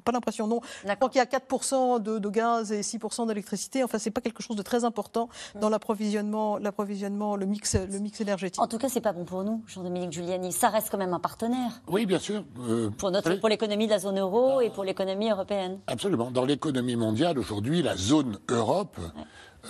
[0.00, 0.60] pas l'impression, non.
[0.86, 3.84] Je crois qu'il y a 4% de, gaz et 6% d'électricité.
[3.84, 5.28] Enfin, c'est pas quelque chose de très important
[5.60, 8.62] dans l'approvisionnement, l'approvisionnement, le mix, le mix énergétique.
[8.62, 10.52] En tout cas, c'est pas bon pour nous, Jean-Dominique Giuliani.
[10.52, 11.82] Ça reste quand même un partenaire.
[11.88, 12.44] Oui, bien sûr.
[12.60, 15.78] Euh, pour notre, pour l'économie de la zone euro et pour l'économie européenne.
[15.86, 16.30] Absolument.
[16.30, 18.96] Dans l'économie mondiale aujourd'hui, la zone Europe,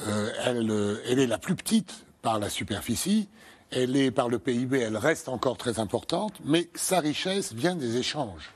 [0.07, 3.29] euh, elle, euh, elle est la plus petite par la superficie.
[3.71, 7.97] Elle est par le PIB, elle reste encore très importante, mais sa richesse vient des
[7.97, 8.53] échanges.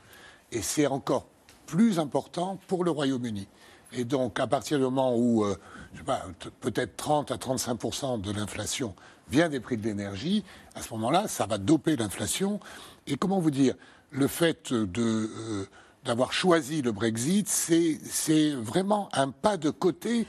[0.51, 1.27] Et c'est encore
[1.65, 3.47] plus important pour le Royaume-Uni.
[3.93, 5.57] Et donc, à partir du moment où, euh,
[5.93, 6.23] je sais pas,
[6.61, 8.95] peut-être 30 à 35 de l'inflation
[9.29, 10.43] vient des prix de l'énergie,
[10.75, 12.59] à ce moment-là, ça va doper l'inflation.
[13.07, 13.75] Et comment vous dire,
[14.11, 15.67] le fait de euh,
[16.05, 20.25] d'avoir choisi le Brexit, c'est vraiment un pas de côté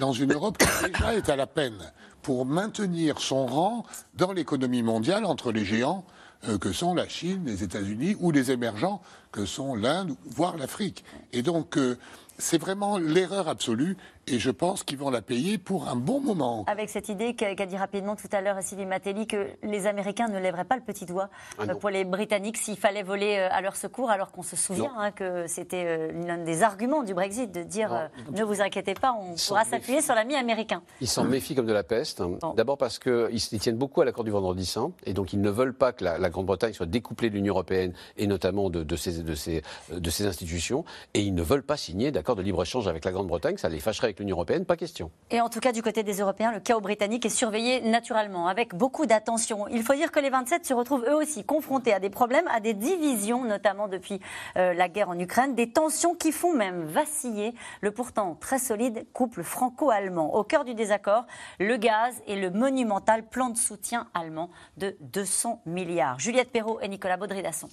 [0.00, 4.82] dans une Europe qui déjà est à la peine pour maintenir son rang dans l'économie
[4.82, 6.04] mondiale entre les géants
[6.48, 9.02] euh, que sont la Chine, les États-Unis ou les émergents
[9.32, 11.04] que sont l'Inde, voire l'Afrique.
[11.32, 11.98] Et donc, euh,
[12.38, 13.96] c'est vraiment l'erreur absolue
[14.30, 16.64] et je pense qu'ils vont la payer pour un bon moment.
[16.68, 20.38] Avec cette idée qu'a dit rapidement tout à l'heure Sylvie Matelli que les Américains ne
[20.38, 23.60] lèveraient pas le petit doigt ah euh, pour les Britanniques s'il fallait voler euh, à
[23.60, 27.50] leur secours, alors qu'on se souvient hein, que c'était euh, l'un des arguments du Brexit
[27.50, 30.82] de dire ne vous inquiétez pas, on pourra s'appuyer sur l'ami américain.
[31.00, 32.22] Ils s'en méfient comme de la peste.
[32.56, 35.74] D'abord parce qu'ils tiennent beaucoup à l'accord du vendredi saint et donc ils ne veulent
[35.74, 39.34] pas que la, Grande-Bretagne soit découplée de l'Union européenne et notamment de, de, ses, de,
[39.34, 43.10] ses, de ses institutions et ils ne veulent pas signer d'accord de libre-échange avec la
[43.10, 45.10] Grande-Bretagne, ça les fâcherait avec l'Union européenne, pas question.
[45.30, 48.74] Et en tout cas, du côté des Européens, le chaos britannique est surveillé naturellement, avec
[48.74, 49.66] beaucoup d'attention.
[49.68, 52.60] Il faut dire que les 27 se retrouvent eux aussi confrontés à des problèmes, à
[52.60, 54.20] des divisions, notamment depuis
[54.56, 59.06] euh, la guerre en Ukraine, des tensions qui font même vaciller le pourtant très solide
[59.12, 60.34] couple franco-allemand.
[60.34, 61.26] Au cœur du désaccord,
[61.58, 66.20] le gaz et le monumental plan de soutien allemand de 200 milliards.
[66.20, 67.68] Juliette Perrault et Nicolas Baudry-Dasson.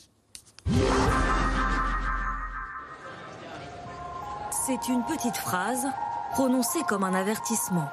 [4.65, 5.87] C'est une petite phrase
[6.31, 7.89] prononcée comme un avertissement.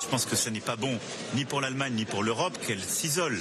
[0.00, 0.98] Je pense que ce n'est pas bon
[1.34, 3.38] ni pour l'Allemagne ni pour l'Europe qu'elle s'isole.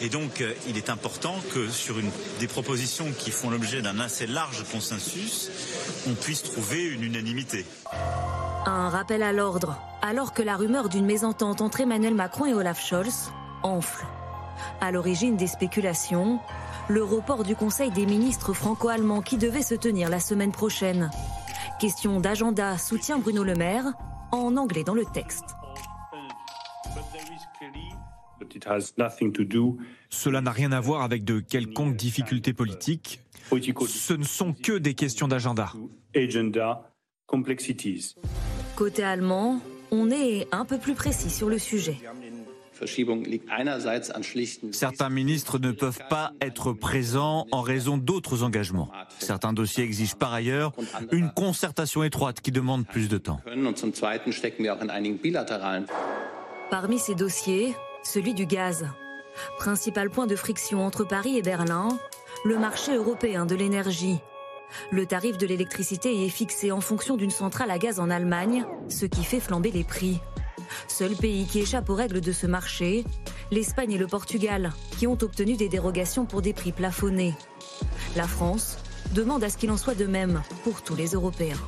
[0.00, 2.10] Et donc, euh, il est important que sur une,
[2.40, 5.50] des propositions qui font l'objet d'un assez large consensus,
[6.08, 7.64] on puisse trouver une unanimité.
[8.66, 12.84] Un rappel à l'ordre, alors que la rumeur d'une mésentente entre Emmanuel Macron et Olaf
[12.84, 13.30] Scholz
[13.62, 14.04] enfle.
[14.80, 16.40] À l'origine des spéculations,
[16.88, 21.10] le report du Conseil des ministres franco-allemands qui devait se tenir la semaine prochaine.
[21.80, 23.86] Question d'agenda, soutient Bruno Le Maire,
[24.32, 25.46] en anglais dans le texte.
[30.10, 33.22] Cela n'a rien à voir avec de quelconques difficultés politiques.
[33.50, 35.72] Ce ne sont que des questions d'agenda.
[38.76, 39.60] Côté allemand,
[39.90, 41.96] on est un peu plus précis sur le sujet.
[44.72, 48.90] Certains ministres ne peuvent pas être présents en raison d'autres engagements.
[49.18, 50.72] Certains dossiers exigent par ailleurs
[51.12, 53.40] une concertation étroite qui demande plus de temps.
[56.70, 58.86] Parmi ces dossiers, celui du gaz.
[59.58, 61.88] Principal point de friction entre Paris et Berlin,
[62.44, 64.18] le marché européen de l'énergie.
[64.90, 69.06] Le tarif de l'électricité est fixé en fonction d'une centrale à gaz en Allemagne, ce
[69.06, 70.20] qui fait flamber les prix.
[70.88, 73.04] Seul pays qui échappe aux règles de ce marché,
[73.50, 77.34] l'Espagne et le Portugal, qui ont obtenu des dérogations pour des prix plafonnés.
[78.16, 78.78] La France
[79.14, 81.58] demande à ce qu'il en soit de même pour tous les Européens.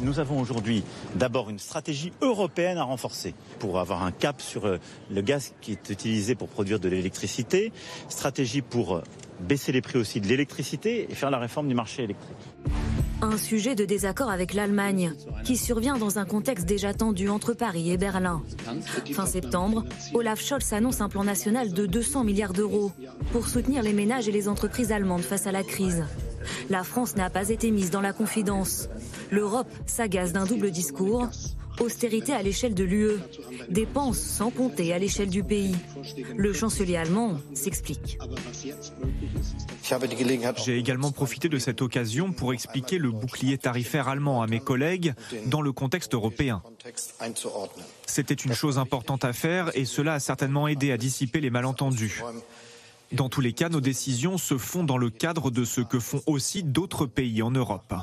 [0.00, 0.84] Nous avons aujourd'hui
[1.14, 4.78] d'abord une stratégie européenne à renforcer pour avoir un cap sur euh,
[5.10, 7.72] le gaz qui est utilisé pour produire de l'électricité,
[8.08, 9.02] stratégie pour euh,
[9.40, 12.36] baisser les prix aussi de l'électricité et faire la réforme du marché électrique.
[13.22, 17.90] Un sujet de désaccord avec l'Allemagne, qui survient dans un contexte déjà tendu entre Paris
[17.90, 18.42] et Berlin.
[19.12, 22.92] Fin septembre, Olaf Scholz annonce un plan national de 200 milliards d'euros
[23.32, 26.04] pour soutenir les ménages et les entreprises allemandes face à la crise.
[26.70, 28.88] La France n'a pas été mise dans la confidence.
[29.30, 31.28] L'Europe s'agace d'un double discours.
[31.78, 33.18] Austérité à l'échelle de l'UE,
[33.68, 35.76] dépenses sans compter à l'échelle du pays.
[36.34, 38.18] Le chancelier allemand s'explique.
[40.64, 45.12] J'ai également profité de cette occasion pour expliquer le bouclier tarifaire allemand à mes collègues
[45.46, 46.62] dans le contexte européen.
[48.06, 52.22] C'était une chose importante à faire et cela a certainement aidé à dissiper les malentendus.
[53.12, 56.22] Dans tous les cas, nos décisions se font dans le cadre de ce que font
[56.26, 57.94] aussi d'autres pays en Europe.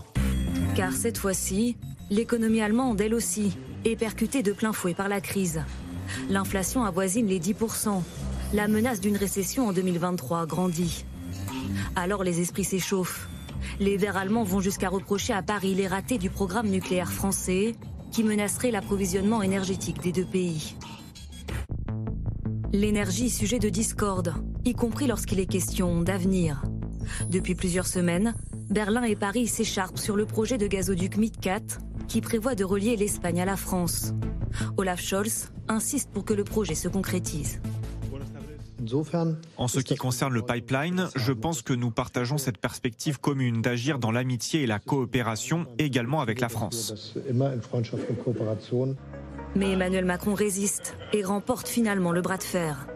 [0.75, 1.75] Car cette fois-ci,
[2.09, 5.61] l'économie allemande, elle aussi, est percutée de plein fouet par la crise.
[6.29, 8.01] L'inflation avoisine les 10%.
[8.53, 11.05] La menace d'une récession en 2023 grandit.
[11.97, 13.27] Alors les esprits s'échauffent.
[13.79, 17.75] Les Verts allemands vont jusqu'à reprocher à Paris les ratés du programme nucléaire français
[18.11, 20.75] qui menacerait l'approvisionnement énergétique des deux pays.
[22.73, 24.33] L'énergie sujet de discorde,
[24.65, 26.63] y compris lorsqu'il est question d'avenir.
[27.29, 28.33] Depuis plusieurs semaines,
[28.67, 33.39] Berlin et Paris s'écharpent sur le projet de gazoduc MidCat qui prévoit de relier l'Espagne
[33.41, 34.15] à la France.
[34.77, 37.61] Olaf Scholz insiste pour que le projet se concrétise.
[39.57, 43.99] En ce qui concerne le pipeline, je pense que nous partageons cette perspective commune d'agir
[43.99, 47.13] dans l'amitié et la coopération également avec la France.
[49.55, 52.87] Mais Emmanuel Macron résiste et remporte finalement le bras de fer.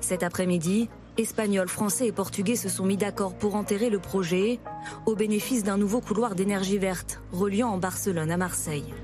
[0.00, 0.88] Cet après-midi,
[1.18, 4.60] Espagnols, Français et Portugais se sont mis d'accord pour enterrer le projet
[5.06, 8.94] au bénéfice d'un nouveau couloir d'énergie verte reliant en Barcelone à Marseille.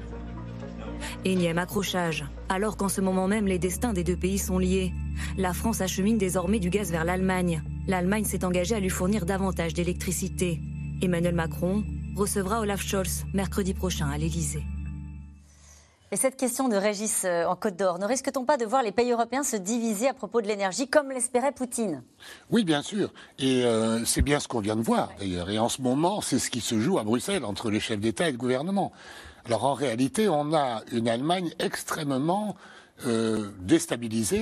[1.24, 4.92] Énième accrochage, alors qu'en ce moment même les destins des deux pays sont liés.
[5.36, 7.62] La France achemine désormais du gaz vers l'Allemagne.
[7.88, 10.60] L'Allemagne s'est engagée à lui fournir davantage d'électricité.
[11.00, 11.82] Emmanuel Macron
[12.14, 14.62] recevra Olaf Scholz mercredi prochain à l'Élysée.
[16.12, 18.92] Et cette question de Régis euh, en Côte d'Or, ne risque-t-on pas de voir les
[18.92, 22.02] pays européens se diviser à propos de l'énergie comme l'espérait Poutine?
[22.50, 23.14] Oui, bien sûr.
[23.38, 25.48] Et euh, c'est bien ce qu'on vient de voir d'ailleurs.
[25.48, 28.28] Et en ce moment, c'est ce qui se joue à Bruxelles entre les chefs d'État
[28.28, 28.92] et de gouvernement.
[29.46, 32.56] Alors en réalité, on a une Allemagne extrêmement
[33.06, 33.50] euh,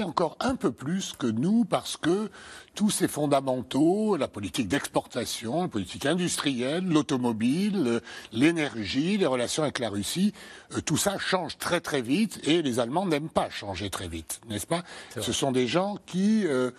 [0.04, 2.30] encore un peu plus que nous, parce que
[2.74, 8.00] tous ces fondamentaux, la politique d'exportation, la politique industrielle, l'automobile, euh,
[8.32, 10.32] l'énergie, les relations avec la Russie,
[10.76, 14.40] euh, tout ça change très très vite et les Allemands n'aiment pas changer très vite,
[14.48, 14.82] n'est-ce pas?
[15.20, 16.70] Ce sont des gens qui euh,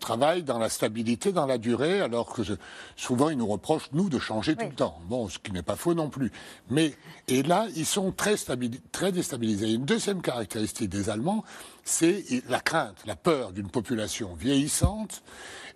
[0.00, 2.42] travaillent dans la stabilité, dans la durée, alors que
[2.96, 5.00] souvent ils nous reprochent, nous, de changer tout le temps.
[5.06, 6.32] Bon, ce qui n'est pas faux non plus.
[6.70, 6.94] Mais,
[7.28, 8.34] et là, ils sont très,
[8.92, 9.72] très déstabilisés.
[9.72, 11.44] Une deuxième caractéristique des Allemands,
[11.84, 15.22] c'est la crainte, la peur d'une population vieillissante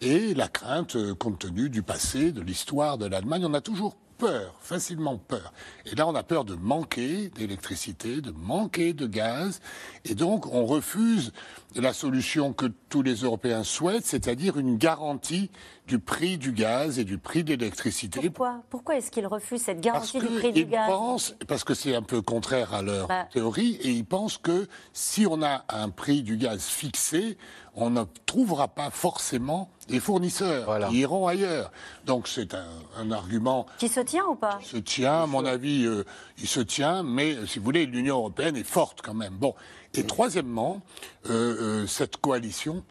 [0.01, 3.45] et la crainte, euh, compte tenu du passé, de l'histoire de l'Allemagne.
[3.47, 5.53] On a toujours peur, facilement peur.
[5.85, 9.61] Et là, on a peur de manquer d'électricité, de manquer de gaz.
[10.05, 11.33] Et donc, on refuse
[11.77, 15.51] la solution que tous les Européens souhaitent, c'est-à-dire une garantie
[15.87, 18.21] du prix du gaz et du prix de l'électricité.
[18.31, 21.75] Pourquoi Pourquoi est-ce qu'ils refusent cette garantie Parce du prix du gaz pensent, parce que
[21.75, 23.27] c'est un peu contraire à leur Bah.
[23.33, 27.37] théorie, et ils pensent que si on a un prix du gaz fixé,
[27.75, 31.73] on ne trouvera pas forcément des fournisseurs qui iront ailleurs.
[32.07, 32.67] Donc c'est un,
[32.99, 36.05] un argument Qui se tient ou pas qui se tient, à mon avis, euh,
[36.39, 39.35] il se tient, mais euh, si vous voulez, l'Union européenne est forte quand même.
[39.35, 39.55] Bon.
[39.95, 40.81] Et troisièmement,
[41.29, 42.83] euh, euh, cette coalition,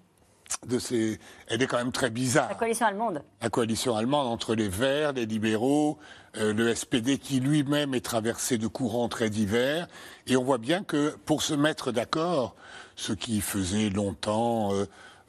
[0.67, 3.23] de ces, elle est quand même très bizarre La coalition allemande.
[3.41, 5.97] la coalition allemande entre les Verts, les libéraux,
[6.37, 9.87] euh, le SPD qui lui-même est traversé de courants très divers.
[10.27, 12.55] Et on voit bien que pour se mettre d'accord,
[12.95, 14.85] ce qui faisait longtemps euh,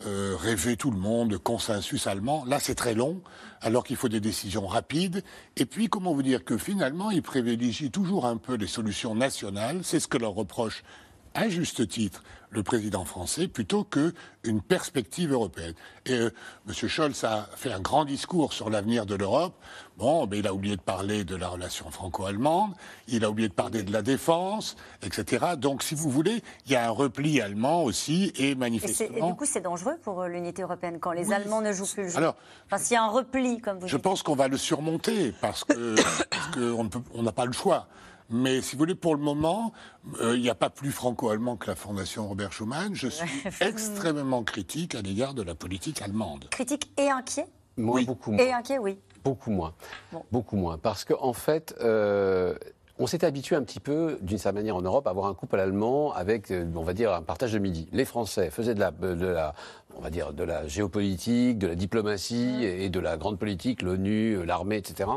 [0.07, 3.21] euh, rêver tout le monde, le consensus allemand, là c'est très long,
[3.61, 5.23] alors qu'il faut des décisions rapides.
[5.57, 9.81] Et puis, comment vous dire que finalement, ils privilégient toujours un peu les solutions nationales,
[9.83, 10.83] c'est ce que leur reproche
[11.35, 15.73] à juste titre le président français plutôt qu'une perspective européenne.
[16.05, 16.31] Et euh,
[16.69, 16.75] M.
[16.75, 19.55] Scholz a fait un grand discours sur l'avenir de l'Europe.
[19.97, 22.73] Bon, mais il a oublié de parler de la relation franco-allemande,
[23.09, 25.47] il a oublié de parler de la défense, etc.
[25.57, 28.55] Donc, si vous voulez, il y a un repli allemand aussi, et Et, c'est- et
[28.55, 29.29] manifestement...
[29.31, 32.09] du coup, c'est dangereux pour euh, l'unité européenne quand les Allemands ne jouent plus le
[32.11, 32.19] jeu.
[32.19, 34.05] Alors, enfin, s'il y a un repli, comme vous Je dites.
[34.05, 37.87] pense qu'on va le surmonter parce qu'on on n'a pas le choix.
[38.33, 39.73] Mais si vous voulez, pour le moment,
[40.21, 42.95] euh, il n'y a pas plus franco-allemand que la Fondation Robert Schuman.
[42.95, 46.47] Je suis extrêmement critique à l'égard de la politique allemande.
[46.51, 48.43] Critique et inquiet Moi, beaucoup moins.
[48.43, 48.99] Et inquiet, oui.
[49.23, 49.75] Beaucoup moins.
[50.13, 50.25] Bon.
[50.33, 50.79] Beaucoup moins.
[50.79, 52.55] Parce qu'en en fait, euh,
[52.99, 55.59] on s'est habitué un petit peu, d'une certaine manière en Europe, à avoir un couple
[55.59, 57.89] allemand avec, euh, on va dire, un partage de midi.
[57.93, 59.55] Les Français faisaient de la, de la
[59.97, 64.35] on va dire, de la géopolitique, de la diplomatie et de la grande politique, l'ONU,
[64.35, 65.11] euh, l'armée, etc.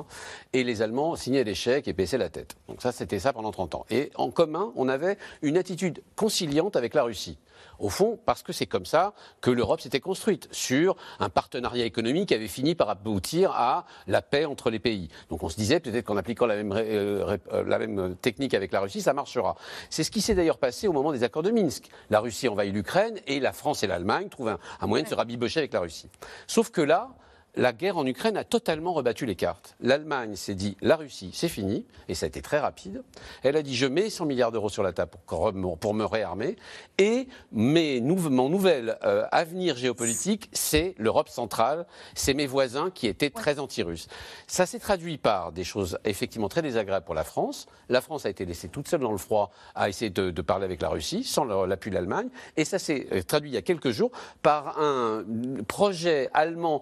[0.54, 2.56] Et les Allemands signaient chèques et baissaient la tête.
[2.68, 3.86] Donc ça, c'était ça pendant 30 ans.
[3.90, 7.38] Et en commun, on avait une attitude conciliante avec la Russie.
[7.80, 12.30] Au fond, parce que c'est comme ça que l'Europe s'était construite, sur un partenariat économique
[12.30, 15.10] qui avait fini par aboutir à la paix entre les pays.
[15.30, 18.72] Donc on se disait peut-être qu'en appliquant la même, euh, euh, la même technique avec
[18.72, 19.56] la Russie, ça marchera.
[19.90, 21.90] C'est ce qui s'est d'ailleurs passé au moment des accords de Minsk.
[22.10, 25.16] La Russie envahit l'Ukraine et la France et l'Allemagne trouvent un, un moyen de se
[25.16, 26.10] rabibocher avec la Russie.
[26.48, 27.10] Sauf que là,
[27.58, 29.76] la guerre en Ukraine a totalement rebattu les cartes.
[29.80, 33.04] L'Allemagne s'est dit la Russie, c'est fini, et ça a été très rapide.
[33.44, 36.56] Elle a dit je mets 100 milliards d'euros sur la table pour, me réarmer,
[36.98, 43.30] et mes mon nouvel euh, avenir géopolitique, c'est l'Europe centrale, c'est mes voisins qui étaient
[43.30, 44.08] très anti-russes.
[44.48, 47.68] Ça s'est traduit par des choses effectivement très désagréables pour la France.
[47.90, 50.66] La France a été laissée toute seule dans le froid à essayer de, de parler
[50.66, 53.62] avec la Russie, sans l'appui de l'Allemagne, et ça s'est euh, traduit il y a
[53.62, 55.24] quelques jours par un
[55.68, 56.82] projet allemand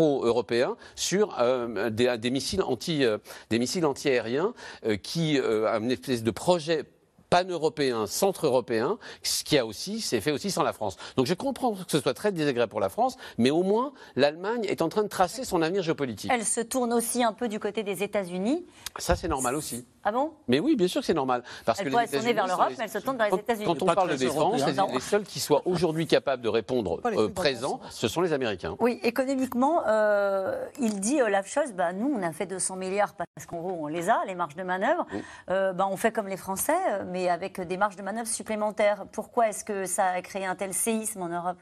[0.00, 3.18] centro-européen sur euh, des, des missiles anti, euh,
[3.50, 4.54] des missiles anti-aériens
[4.86, 6.84] euh, qui a une espèce de projet
[7.28, 10.96] pan-européen, centre-européen, ce qui a aussi, c'est fait aussi sans la France.
[11.16, 14.64] Donc je comprends que ce soit très désagréable pour la France, mais au moins l'Allemagne
[14.64, 16.30] est en train de tracer son avenir géopolitique.
[16.34, 18.66] Elle se tourne aussi un peu du côté des États-Unis.
[18.98, 19.84] Ça c'est normal aussi.
[20.02, 20.32] Ah bon?
[20.48, 21.42] Mais oui, bien sûr que c'est normal.
[21.66, 23.30] Parce Elle que pourrait les se tourner vers l'Europe, mais elle se tourne vers les
[23.30, 23.64] Quand- États-Unis.
[23.66, 27.80] Quand on parle de défense, les, seuls qui soient aujourd'hui capables de répondre euh, présents,
[27.90, 28.76] ce sont les Américains.
[28.80, 33.46] Oui, économiquement, euh, il dit Olaf Scholz, bah, nous, on a fait 200 milliards parce
[33.46, 35.06] qu'en gros, on les a, les marges de manœuvre.
[35.50, 39.04] Euh, bah, on fait comme les Français, euh, mais avec des marges de manœuvre supplémentaires.
[39.12, 41.58] Pourquoi est-ce que ça a créé un tel séisme en Europe,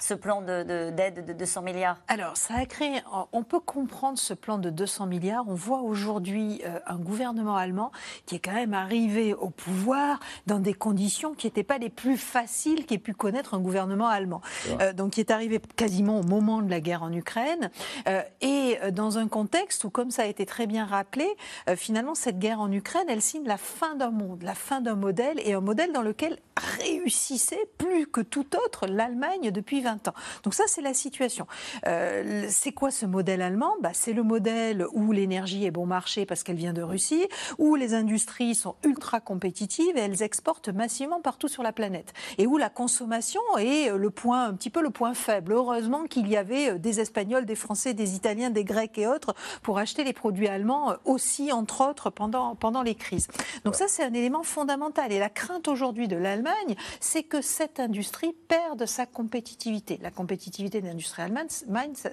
[0.00, 1.98] ce plan d'aide de, d'aide de 200 milliards?
[2.08, 3.02] Alors, ça a créé.
[3.32, 5.44] On peut comprendre ce plan de 200 milliards.
[5.48, 7.92] On voit aujourd'hui euh, un gouvernement allemand
[8.26, 12.16] qui est quand même arrivé au pouvoir dans des conditions qui n'étaient pas les plus
[12.16, 14.40] faciles qu'ait pu connaître un gouvernement allemand.
[14.80, 17.70] Euh, donc, qui est arrivé quasiment au moment de la guerre en Ukraine
[18.08, 21.26] euh, et dans un contexte où, comme ça a été très bien rappelé,
[21.68, 24.94] euh, finalement, cette guerre en Ukraine, elle signe la fin d'un monde, la fin d'un
[24.94, 26.38] modèle et un modèle dans lequel
[26.80, 30.14] réussissait plus que tout autre l'Allemagne depuis 20 ans.
[30.42, 31.46] Donc ça, c'est la situation.
[31.86, 33.74] Euh, c'est quoi ce modèle allemand?
[33.80, 37.26] Bah, C'est le modèle où l'énergie est bon marché parce qu'elle vient de Russie,
[37.58, 42.46] où les industries sont ultra compétitives et elles exportent massivement partout sur la planète, et
[42.46, 45.52] où la consommation est le point, un petit peu le point faible.
[45.52, 49.34] Heureusement qu'il y avait euh, des Espagnols, des Français, des Italiens, des Grecs et autres
[49.62, 53.28] pour acheter les produits allemands euh, aussi, entre autres, pendant, pendant les crises.
[53.64, 55.12] Donc ça, c'est un élément fondamental.
[55.12, 60.80] Et la crainte aujourd'hui de l'Allemagne, c'est que cette industrie perde sa compétitivité La compétitivité
[60.80, 61.48] de l'industrie allemande,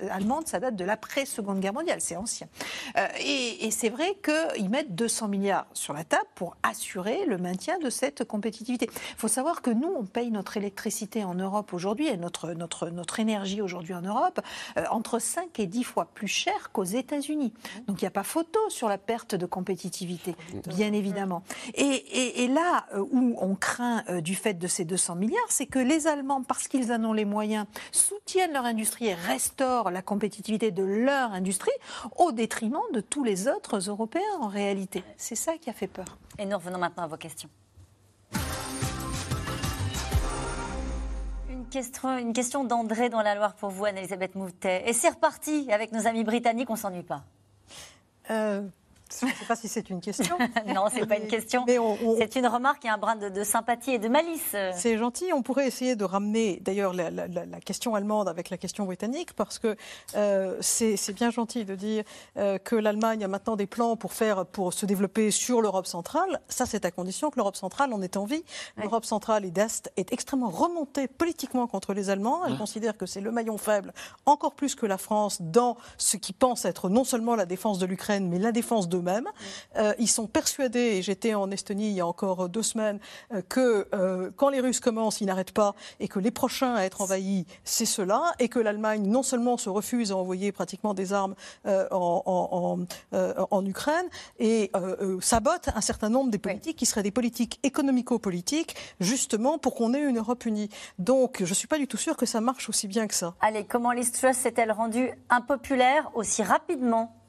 [0.10, 2.48] allemande, ça date de l'après-seconde guerre mondiale, c'est ancien.
[2.98, 7.80] Euh, et, c'est vrai qu'ils mettent 200 milliards sur la table pour assurer le maintien
[7.80, 8.88] de cette compétitivité.
[8.92, 12.90] Il faut savoir que nous, on paye notre électricité en Europe aujourd'hui et notre, notre,
[12.90, 14.42] notre énergie aujourd'hui en Europe
[14.78, 17.54] euh, entre 5 et 10 fois plus cher qu'aux États-Unis.
[17.88, 20.36] Donc il n'y a pas photo sur la perte de compétitivité,
[20.68, 21.44] bien évidemment.
[21.76, 26.08] Et, là euh, où on craint du fait de ces 200 milliards, c'est que les
[26.08, 27.53] Allemands, parce qu'ils en ont les moyens,
[27.92, 31.72] soutiennent leur industrie et restaurent la compétitivité de leur industrie
[32.18, 35.04] au détriment de tous les autres Européens en réalité.
[35.18, 36.18] C'est ça qui a fait peur.
[36.38, 37.50] Et nous revenons maintenant à vos questions.
[41.50, 44.84] Une question, une question d'André dans la Loire pour vous, Anne-Elisabeth Moutet.
[44.88, 47.24] Et c'est reparti avec nos amis britanniques, on s'ennuie pas.
[48.30, 48.62] Euh,
[49.22, 50.38] je ne sais pas si c'est une question.
[50.68, 51.66] non, ce n'est pas une question.
[52.18, 54.56] C'est une remarque et un brin de, sympathie et de malice.
[54.76, 55.32] C'est gentil.
[55.34, 57.12] On pourrait essayer de ramener d'ailleurs la,
[57.66, 59.76] question allemande avec la question britannique parce que
[60.16, 62.04] euh, c'est bien gentil de dire
[62.38, 66.42] euh, que l'Allemagne a maintenant des plans pour, faire, pour se développer sur l'Europe centrale.
[66.50, 68.44] Ça, c'est à condition que l'Europe centrale en ait envie.
[68.78, 72.46] L'Europe centrale et d'Est est extrêmement remontée politiquement contre les Allemands.
[72.46, 73.94] Elle considère que c'est le maillon faible,
[74.26, 77.86] encore plus que la France, dans ce qui pense être non seulement la défense de
[77.86, 78.98] l'Ukraine, mais la défense de
[79.76, 83.00] euh, ils sont persuadés, et j'étais en Estonie il y a encore deux semaines,
[83.34, 86.84] euh, que euh, quand les Russes commencent, ils n'arrêtent pas, et que les prochains à
[86.84, 91.14] être envahis, c'est ceux-là, et que l'Allemagne non seulement se refuse à envoyer pratiquement des
[91.14, 91.36] armes
[91.66, 94.06] en, en, Ukraine,
[94.40, 94.72] et
[95.22, 100.04] sabote un certain nombre des politiques qui seraient des politiques économico-politiques, justement pour qu'on ait
[100.04, 100.70] une Europe unie.
[101.00, 103.36] Donc je ne suis pas du tout sûre que ça marche aussi bien que ça.
[103.42, 107.23] Allez, comment Liz s'est-elle rendue impopulaire aussi rapidement?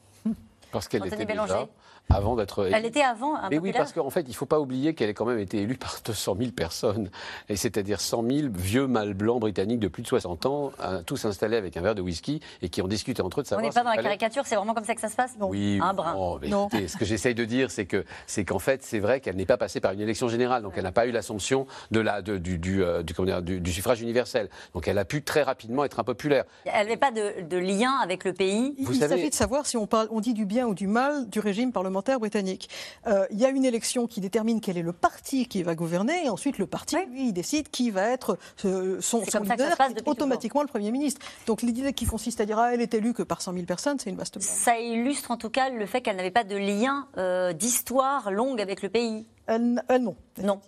[0.75, 1.69] Parce qu'elle était déjà
[2.09, 2.69] avant d'être.
[2.71, 3.35] Elle était avant.
[3.49, 5.61] Mais oui, parce qu'en fait, il ne faut pas oublier qu'elle a quand même été
[5.61, 7.09] élue par 200 000 personnes,
[7.49, 11.25] et c'est-à-dire 100 000 vieux mâles blancs britanniques de plus de 60 ans, euh, tous
[11.25, 13.65] installés avec un verre de whisky et qui ont discuté entre eux de savoir.
[13.65, 15.37] On n'est pas dans la caricature, c'est vraiment comme ça que ça se passe.
[15.39, 15.49] Non.
[15.49, 15.79] Oui.
[15.81, 16.39] Un brin.
[16.47, 16.69] non.
[16.69, 19.57] ce que j'essaye de dire, c'est que c'est qu'en fait, c'est vrai qu'elle n'est pas
[19.57, 22.83] passée par une élection générale, donc elle n'a pas eu l'assomption de la du, du,
[22.83, 24.49] euh, du, du, suffrage universel.
[24.73, 26.45] Donc elle a pu très rapidement être impopulaire.
[26.65, 28.75] Elle n'avait pas de, de, lien avec le pays.
[28.79, 31.29] Vous il s'agit de savoir si on, parle, on dit du bien ou du mal
[31.29, 32.69] du régime parlementaire britannique.
[33.07, 36.25] Euh, il y a une élection qui détermine quel est le parti qui va gouverner,
[36.25, 40.67] et ensuite le parti, lui, il décide qui va être euh, son, leader, automatiquement le
[40.67, 41.21] Premier ministre.
[41.47, 43.99] Donc l'idée qui consiste à dire ah, elle est élue que par 100 000 personnes,
[43.99, 44.47] c'est une vaste blague.
[44.47, 48.61] Ça illustre en tout cas le fait qu'elle n'avait pas de lien euh, d'histoire longue
[48.61, 49.25] avec le pays.
[49.47, 50.15] Elle, non.
[50.41, 50.59] Non.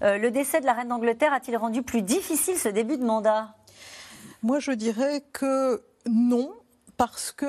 [0.00, 3.56] le décès de la reine d'Angleterre a-t-il rendu plus difficile ce début de mandat?
[4.42, 6.52] Moi, je dirais que non
[7.02, 7.46] parce que,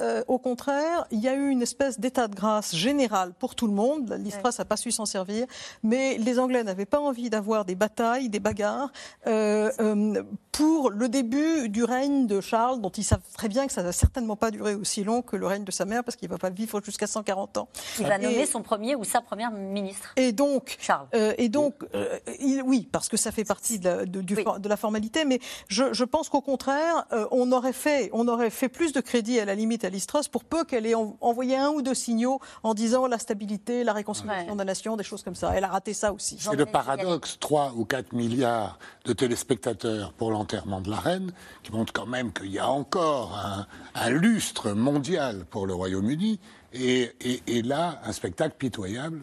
[0.00, 3.68] euh, au contraire, il y a eu une espèce d'état de grâce général pour tout
[3.68, 4.18] le monde.
[4.18, 5.46] L'Istras n'a pas su s'en servir,
[5.84, 8.90] mais les Anglais n'avaient pas envie d'avoir des batailles, des bagarres
[9.28, 13.72] euh, euh, pour le début du règne de Charles, dont ils savent très bien que
[13.72, 16.16] ça ne va certainement pas durer aussi long que le règne de sa mère, parce
[16.16, 17.68] qu'il ne va pas vivre jusqu'à 140 ans.
[18.00, 20.14] Il va nommer son premier ou sa première ministre.
[20.16, 21.06] Et donc, Charles.
[21.12, 21.74] et donc,
[22.64, 25.38] oui, parce que ça fait partie de la, de, la formalité, mais
[25.68, 29.44] je, je pense qu'au contraire, on aurait fait, on aurait fait plus de crédit à
[29.44, 33.06] la limite à l'Istros pour peu qu'elle ait envoyé un ou deux signaux en disant
[33.06, 35.52] la stabilité, la reconstruction de la nation, des choses comme ça.
[35.54, 36.38] Elle a raté ça aussi.
[36.40, 41.32] C'est le paradoxe, 3 ou 4 milliards de téléspectateurs pour l'enterrement de la reine,
[41.62, 43.38] qui montre quand même qu'il y a encore
[43.94, 46.40] un, lustre mondial pour le Royaume-Uni,
[46.72, 49.22] et, et là, un spectacle pitoyable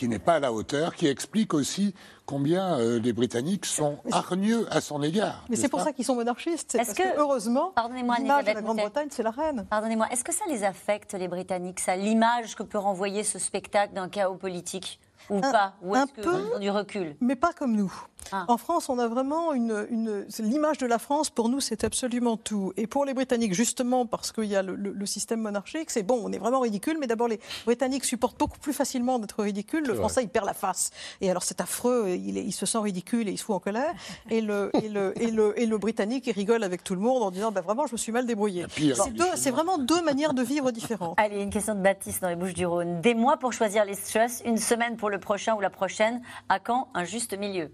[0.00, 1.94] qui n'est pas à la hauteur, qui explique aussi
[2.24, 5.44] combien euh, les Britanniques sont hargneux à son égard.
[5.50, 6.74] Mais c'est pour ça qu'ils sont monarchistes.
[6.74, 9.66] Parce que, heureusement, l'image de la Grande-Bretagne, c'est la reine.
[9.68, 13.92] Pardonnez-moi, est-ce que ça les affecte, les Britanniques, ça, l'image que peut renvoyer ce spectacle
[13.92, 15.74] d'un chaos politique ou pas?
[15.82, 17.14] Ou est-ce que du recul?
[17.20, 17.92] Mais pas comme nous.
[18.32, 18.44] Ah.
[18.48, 21.30] En France, on a vraiment une, une l'image de la France.
[21.30, 22.72] Pour nous, c'est absolument tout.
[22.76, 26.32] Et pour les Britanniques, justement, parce qu'il y a le, système monarchique, c'est bon, on
[26.32, 26.96] est vraiment ridicule.
[27.00, 29.84] Mais d'abord, les Britanniques supportent beaucoup plus facilement d'être ridicules.
[29.84, 30.90] Le Français, il perd la face.
[31.20, 32.10] Et alors, c'est affreux.
[32.10, 33.92] Il, il, se sent ridicule et il se fout en colère.
[34.28, 37.22] Et le, et le, et le, et le Britannique, il rigole avec tout le monde
[37.22, 38.66] en disant, bah, vraiment, je me suis mal débrouillé.
[39.34, 41.18] C'est vraiment deux manières de vivre différentes.
[41.18, 43.00] Allez, une question de Baptiste dans les Bouches du Rhône.
[43.00, 46.22] Des mois pour choisir les stress, une semaine pour le prochain ou la prochaine.
[46.48, 47.70] À quand un juste milieu?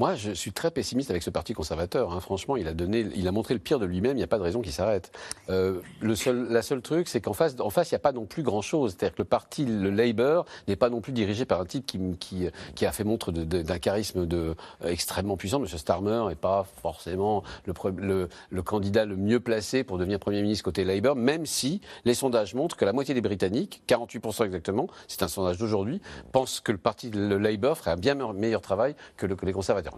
[0.00, 2.14] Moi, je suis très pessimiste avec ce parti conservateur.
[2.14, 2.20] Hein.
[2.20, 4.12] Franchement, il a donné, il a montré le pire de lui-même.
[4.12, 5.12] Il n'y a pas de raison qu'il s'arrête.
[5.50, 5.82] Euh,
[6.14, 8.42] seul, la seule truc, c'est qu'en face, en face, il n'y a pas non plus
[8.42, 8.92] grand-chose.
[8.96, 11.84] C'est-à-dire que le parti, le Labour, n'est pas non plus dirigé par un type
[12.18, 12.46] qui,
[12.86, 14.54] a fait montre d'un charisme euh,
[14.86, 15.58] extrêmement puissant.
[15.58, 20.82] Monsieur Starmer n'est pas forcément le, candidat le mieux placé pour devenir premier ministre côté
[20.82, 25.28] Labour, même si les sondages montrent que la moitié des Britanniques, 48% exactement, c'est un
[25.28, 26.00] sondage d'aujourd'hui,
[26.32, 29.89] pensent que le parti, le Labour, ferait un bien meilleur travail que les conservateurs.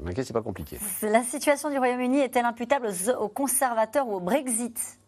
[1.03, 2.88] La situation du Royaume-Uni est-elle imputable
[3.18, 4.99] aux conservateurs ou au Brexit?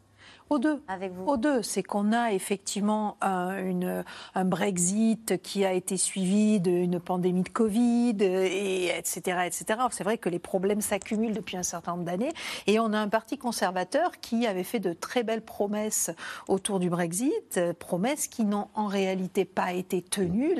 [0.50, 0.82] Aux deux.
[0.88, 1.24] Avec vous.
[1.24, 1.62] Aux deux.
[1.62, 7.48] C'est qu'on a effectivement un, une, un Brexit qui a été suivi d'une pandémie de
[7.48, 9.38] Covid, et etc.
[9.46, 9.80] etc.
[9.90, 12.32] C'est vrai que les problèmes s'accumulent depuis un certain nombre d'années.
[12.66, 16.10] Et on a un parti conservateur qui avait fait de très belles promesses
[16.48, 20.54] autour du Brexit, promesses qui n'ont en réalité pas été tenues.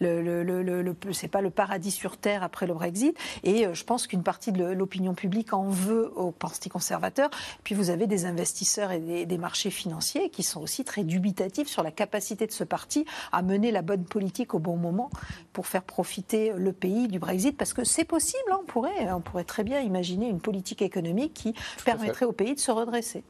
[0.00, 3.16] Le, le, le, le c'est pas le paradis sur Terre après le Brexit.
[3.44, 7.30] Et euh, je pense qu'une partie de l'opinion publique en veut au parti conservateur.
[7.64, 11.68] Puis vous avez des investisseurs et des des marchés financiers qui sont aussi très dubitatifs
[11.68, 15.10] sur la capacité de ce parti à mener la bonne politique au bon moment
[15.52, 19.20] pour faire profiter le pays du Brexit, parce que c'est possible, hein, on, pourrait, on
[19.20, 21.54] pourrait très bien imaginer une politique économique qui
[21.84, 23.24] permettrait au pays de se redresser.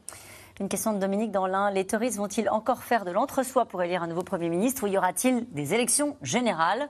[0.59, 1.69] Une question de Dominique Danlin.
[1.69, 4.97] Les touristes vont-ils encore faire de l'entre-soi pour élire un nouveau Premier ministre ou y
[4.97, 6.89] aura-t-il des élections générales?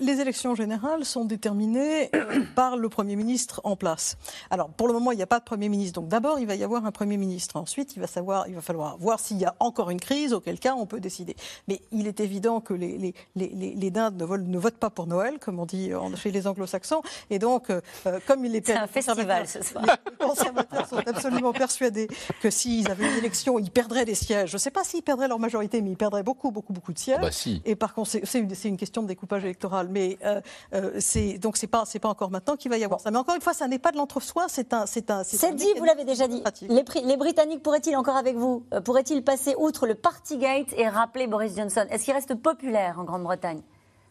[0.00, 4.16] Les élections générales sont déterminées euh, par le Premier ministre en place.
[4.50, 6.00] Alors, pour le moment, il n'y a pas de Premier ministre.
[6.00, 7.56] Donc, d'abord, il va y avoir un Premier ministre.
[7.56, 10.58] Ensuite, il va, savoir, il va falloir voir s'il y a encore une crise, auquel
[10.58, 11.36] cas on peut décider.
[11.68, 15.06] Mais il est évident que les, les, les, les Dindes ne, ne, votent pas pour
[15.06, 17.02] Noël, comme on dit chez les anglo-saxons.
[17.30, 17.80] Et donc, euh,
[18.26, 18.66] comme il est...
[18.66, 19.84] C'est un festival ce soir.
[19.84, 22.08] Les conservateurs sont absolument persuadés
[22.40, 24.50] que s'ils avaient une élection, ils perdraient des sièges.
[24.50, 26.98] Je ne sais pas s'ils perdraient leur majorité, mais ils perdraient beaucoup, beaucoup, beaucoup de
[26.98, 27.20] sièges.
[27.20, 27.62] Bah, si.
[27.64, 30.40] Et par conséquent, c'est une, une, question de découpage électoral mais euh,
[30.74, 33.10] euh, c'est donc c'est pas c'est pas encore maintenant qu'il va y avoir ça.
[33.10, 35.24] Mais encore une fois, ça n'est pas de l'entre-soi, c'est un c'est un.
[35.24, 36.42] C'est dit, vous l'avez déjà dit.
[36.68, 38.64] Les, les Britanniques pourraient-ils encore avec vous?
[38.72, 41.86] Euh, pourraient-ils passer outre le Partygate et rappeler Boris Johnson?
[41.90, 43.62] Est-ce qu'il reste populaire en Grande-Bretagne?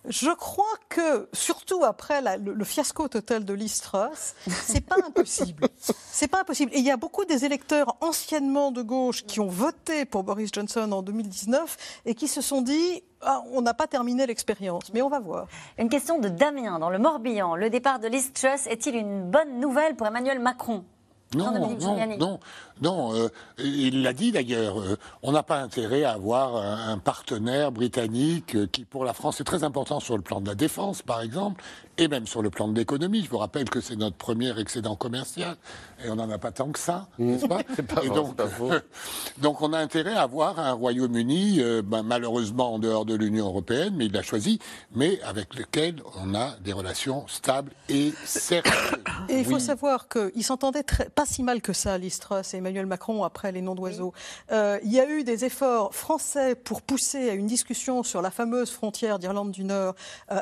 [0.07, 4.95] Je crois que, surtout après la, le, le, fiasco total de Liz Truss, c'est pas
[5.05, 5.67] impossible.
[6.11, 6.71] C'est pas impossible.
[6.73, 10.51] Et il y a beaucoup des électeurs anciennement de gauche qui ont voté pour Boris
[10.53, 15.01] Johnson en 2019 et qui se sont dit ah, on n'a pas terminé l'expérience, mais
[15.01, 15.47] on va voir.
[15.77, 17.55] Une question de Damien dans le Morbihan.
[17.55, 20.83] Le départ de Liz Truss est-il une bonne nouvelle pour Emmanuel Macron?
[21.33, 22.39] Non, non, non,
[22.81, 23.29] non, euh,
[23.59, 28.67] il l'a dit d'ailleurs, euh, on n'a pas intérêt à avoir un, partenaire britannique euh,
[28.67, 31.63] qui, pour la France, est très important sur le plan de la défense, par exemple,
[31.97, 33.23] et même sur le plan de l'économie.
[33.23, 35.57] Je vous rappelle que c'est notre premier excédent commercial,
[36.03, 37.25] et on n'en a pas tant que ça, mmh.
[37.25, 38.71] n'est-ce pas, pas, donc, pas faux.
[39.37, 43.93] donc on a intérêt à avoir un Royaume-Uni, ben, malheureusement en dehors de l'Union européenne,
[43.95, 44.57] mais il l'a choisi,
[44.95, 48.73] mais avec lequel on a des relations stables et sérieuses.
[49.29, 53.23] Et il faut savoir qu'ils s'entendaient pas si mal que ça, Listras et Emmanuel Macron
[53.23, 54.13] après les noms d'oiseaux.
[54.51, 58.31] Euh, il y a eu des efforts français pour pousser à une discussion sur la
[58.31, 59.93] fameuse frontière d'Irlande du Nord.
[60.31, 60.39] Euh,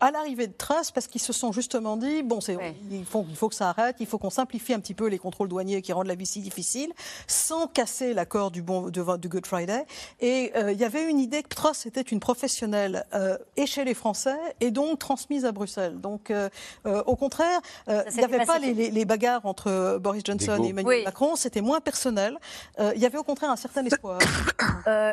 [0.00, 2.56] à l'arrivée de Truss parce qu'ils se sont justement dit bon, c'est,
[2.90, 5.18] il, faut, il faut que ça arrête, il faut qu'on simplifie un petit peu les
[5.18, 6.92] contrôles douaniers qui rendent la vie si difficile,
[7.26, 9.84] sans casser l'accord du, bon, du Good Friday.
[10.20, 13.84] Et euh, il y avait une idée que Truss était une professionnelle euh, et chez
[13.84, 16.00] les Français et donc transmise à Bruxelles.
[16.00, 16.48] Donc, euh,
[16.86, 20.62] euh au contraire, euh, il n'y avait pas les, les, les, bagarres entre Boris Johnson
[20.62, 21.04] et Emmanuel oui.
[21.04, 22.38] Macron, c'était moins personnel.
[22.78, 24.18] il y avait au contraire un certain espoir.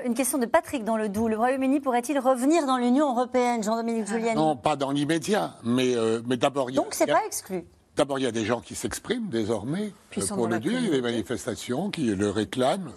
[0.06, 1.28] une question de Patrick dans le Doubs.
[1.28, 6.38] Le Royaume-Uni pourrait-il revenir dans l'Union européenne, Jean-Dominique Non, pas dans l'immédiat, mais, euh, mais
[6.38, 6.72] d'abord...
[6.72, 7.66] Donc c'est pas exclu
[7.98, 10.88] D'abord, il y a des gens qui s'expriment désormais, euh, pour le dire, il y
[10.90, 12.92] a des manifestations qui le réclament,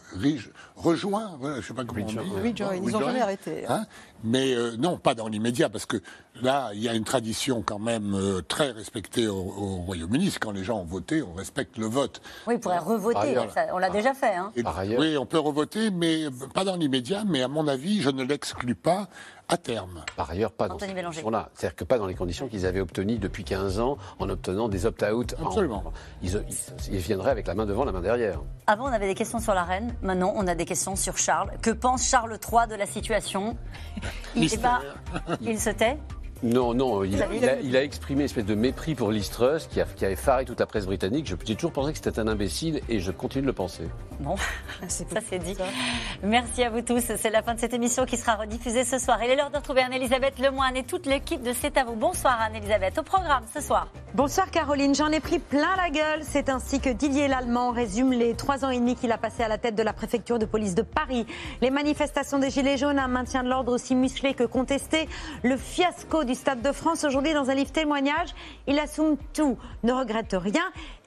[0.76, 2.18] rejoint, voilà, je ne sais pas comment on dit.
[2.18, 3.64] Rejoin, ils n'ont jamais arrêté.
[3.66, 3.86] Hein
[4.24, 5.96] mais euh, non, pas dans l'immédiat, parce que
[6.42, 10.34] là, il y a une tradition quand même euh, très respectée au, au Royaume-Uni.
[10.40, 12.20] Quand les gens ont voté, on respecte le vote.
[12.46, 14.34] Oui, on pourrait revoter, ça, on l'a déjà fait.
[14.34, 14.52] Hein.
[14.56, 14.62] Et,
[14.98, 16.24] oui, on peut revoter, mais
[16.54, 19.08] pas dans l'immédiat, mais à mon avis, je ne l'exclus pas
[19.50, 20.04] à terme.
[20.16, 21.50] Par ailleurs, pas Anthony dans ces conditions-là.
[21.54, 24.86] C'est-à-dire que pas dans les conditions qu'ils avaient obtenues depuis 15 ans en obtenant des
[24.86, 25.34] opt-out.
[25.40, 25.84] Absolument.
[25.86, 25.92] En,
[26.22, 28.40] ils, ils, ils, viendraient avec la main devant, la main derrière.
[28.66, 29.94] Avant, on avait des questions sur la reine.
[30.02, 31.50] Maintenant, on a des questions sur Charles.
[31.62, 33.56] Que pense Charles III de la situation?
[34.36, 34.80] Il, pas,
[35.40, 35.98] il se tait
[36.42, 39.66] non, non, il, il, a, il, a, exprimé une espèce de mépris pour Liz Truss
[39.66, 41.30] qui, a, qui avait faré toute la presse britannique.
[41.44, 43.84] J'ai toujours pensé que c'était un imbécile et je continue de le penser.
[44.20, 44.36] Bon,
[44.88, 45.54] ça c'est dit.
[46.22, 47.02] Merci à vous tous.
[47.16, 49.18] C'est la fin de cette émission qui sera rediffusée ce soir.
[49.22, 51.94] Il est l'heure de retrouver Anne-Elisabeth Lemoine et toute l'équipe de C'est à vous.
[51.94, 52.98] Bonsoir Anne-Elisabeth.
[52.98, 53.88] Au programme ce soir.
[54.14, 54.94] Bonsoir Caroline.
[54.94, 56.20] J'en ai pris plein la gueule.
[56.22, 59.48] C'est ainsi que Didier Lallemand résume les trois ans et demi qu'il a passé à
[59.48, 61.26] la tête de la préfecture de police de Paris.
[61.60, 65.06] Les manifestations des Gilets jaunes, un maintien de l'ordre aussi musclé que contesté.
[65.42, 68.28] Le fiasco du Stade de France aujourd'hui dans un livre témoignage.
[68.68, 70.62] Il assume tout, ne regrette rien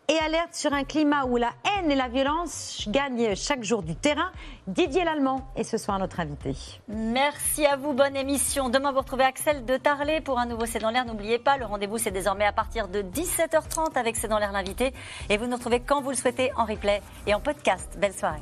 [0.10, 3.96] et alerte sur un climat où la haine et la violence gagnent chaque jour du
[3.96, 4.32] terrain.
[4.68, 6.54] Didier Lallemand est ce soir notre invité.
[6.90, 8.68] Merci à vous, bonne émission.
[8.68, 11.06] Demain, vous retrouvez Axel de Tarlet pour un nouveau C'est dans l'air.
[11.06, 14.92] N'oubliez pas, le rendez-vous c'est désormais à partir de 17h30 avec C'est dans l'air l'invité.
[15.30, 17.98] Et vous nous retrouvez quand vous le souhaitez en replay et en podcast.
[17.98, 18.42] Belle soirée.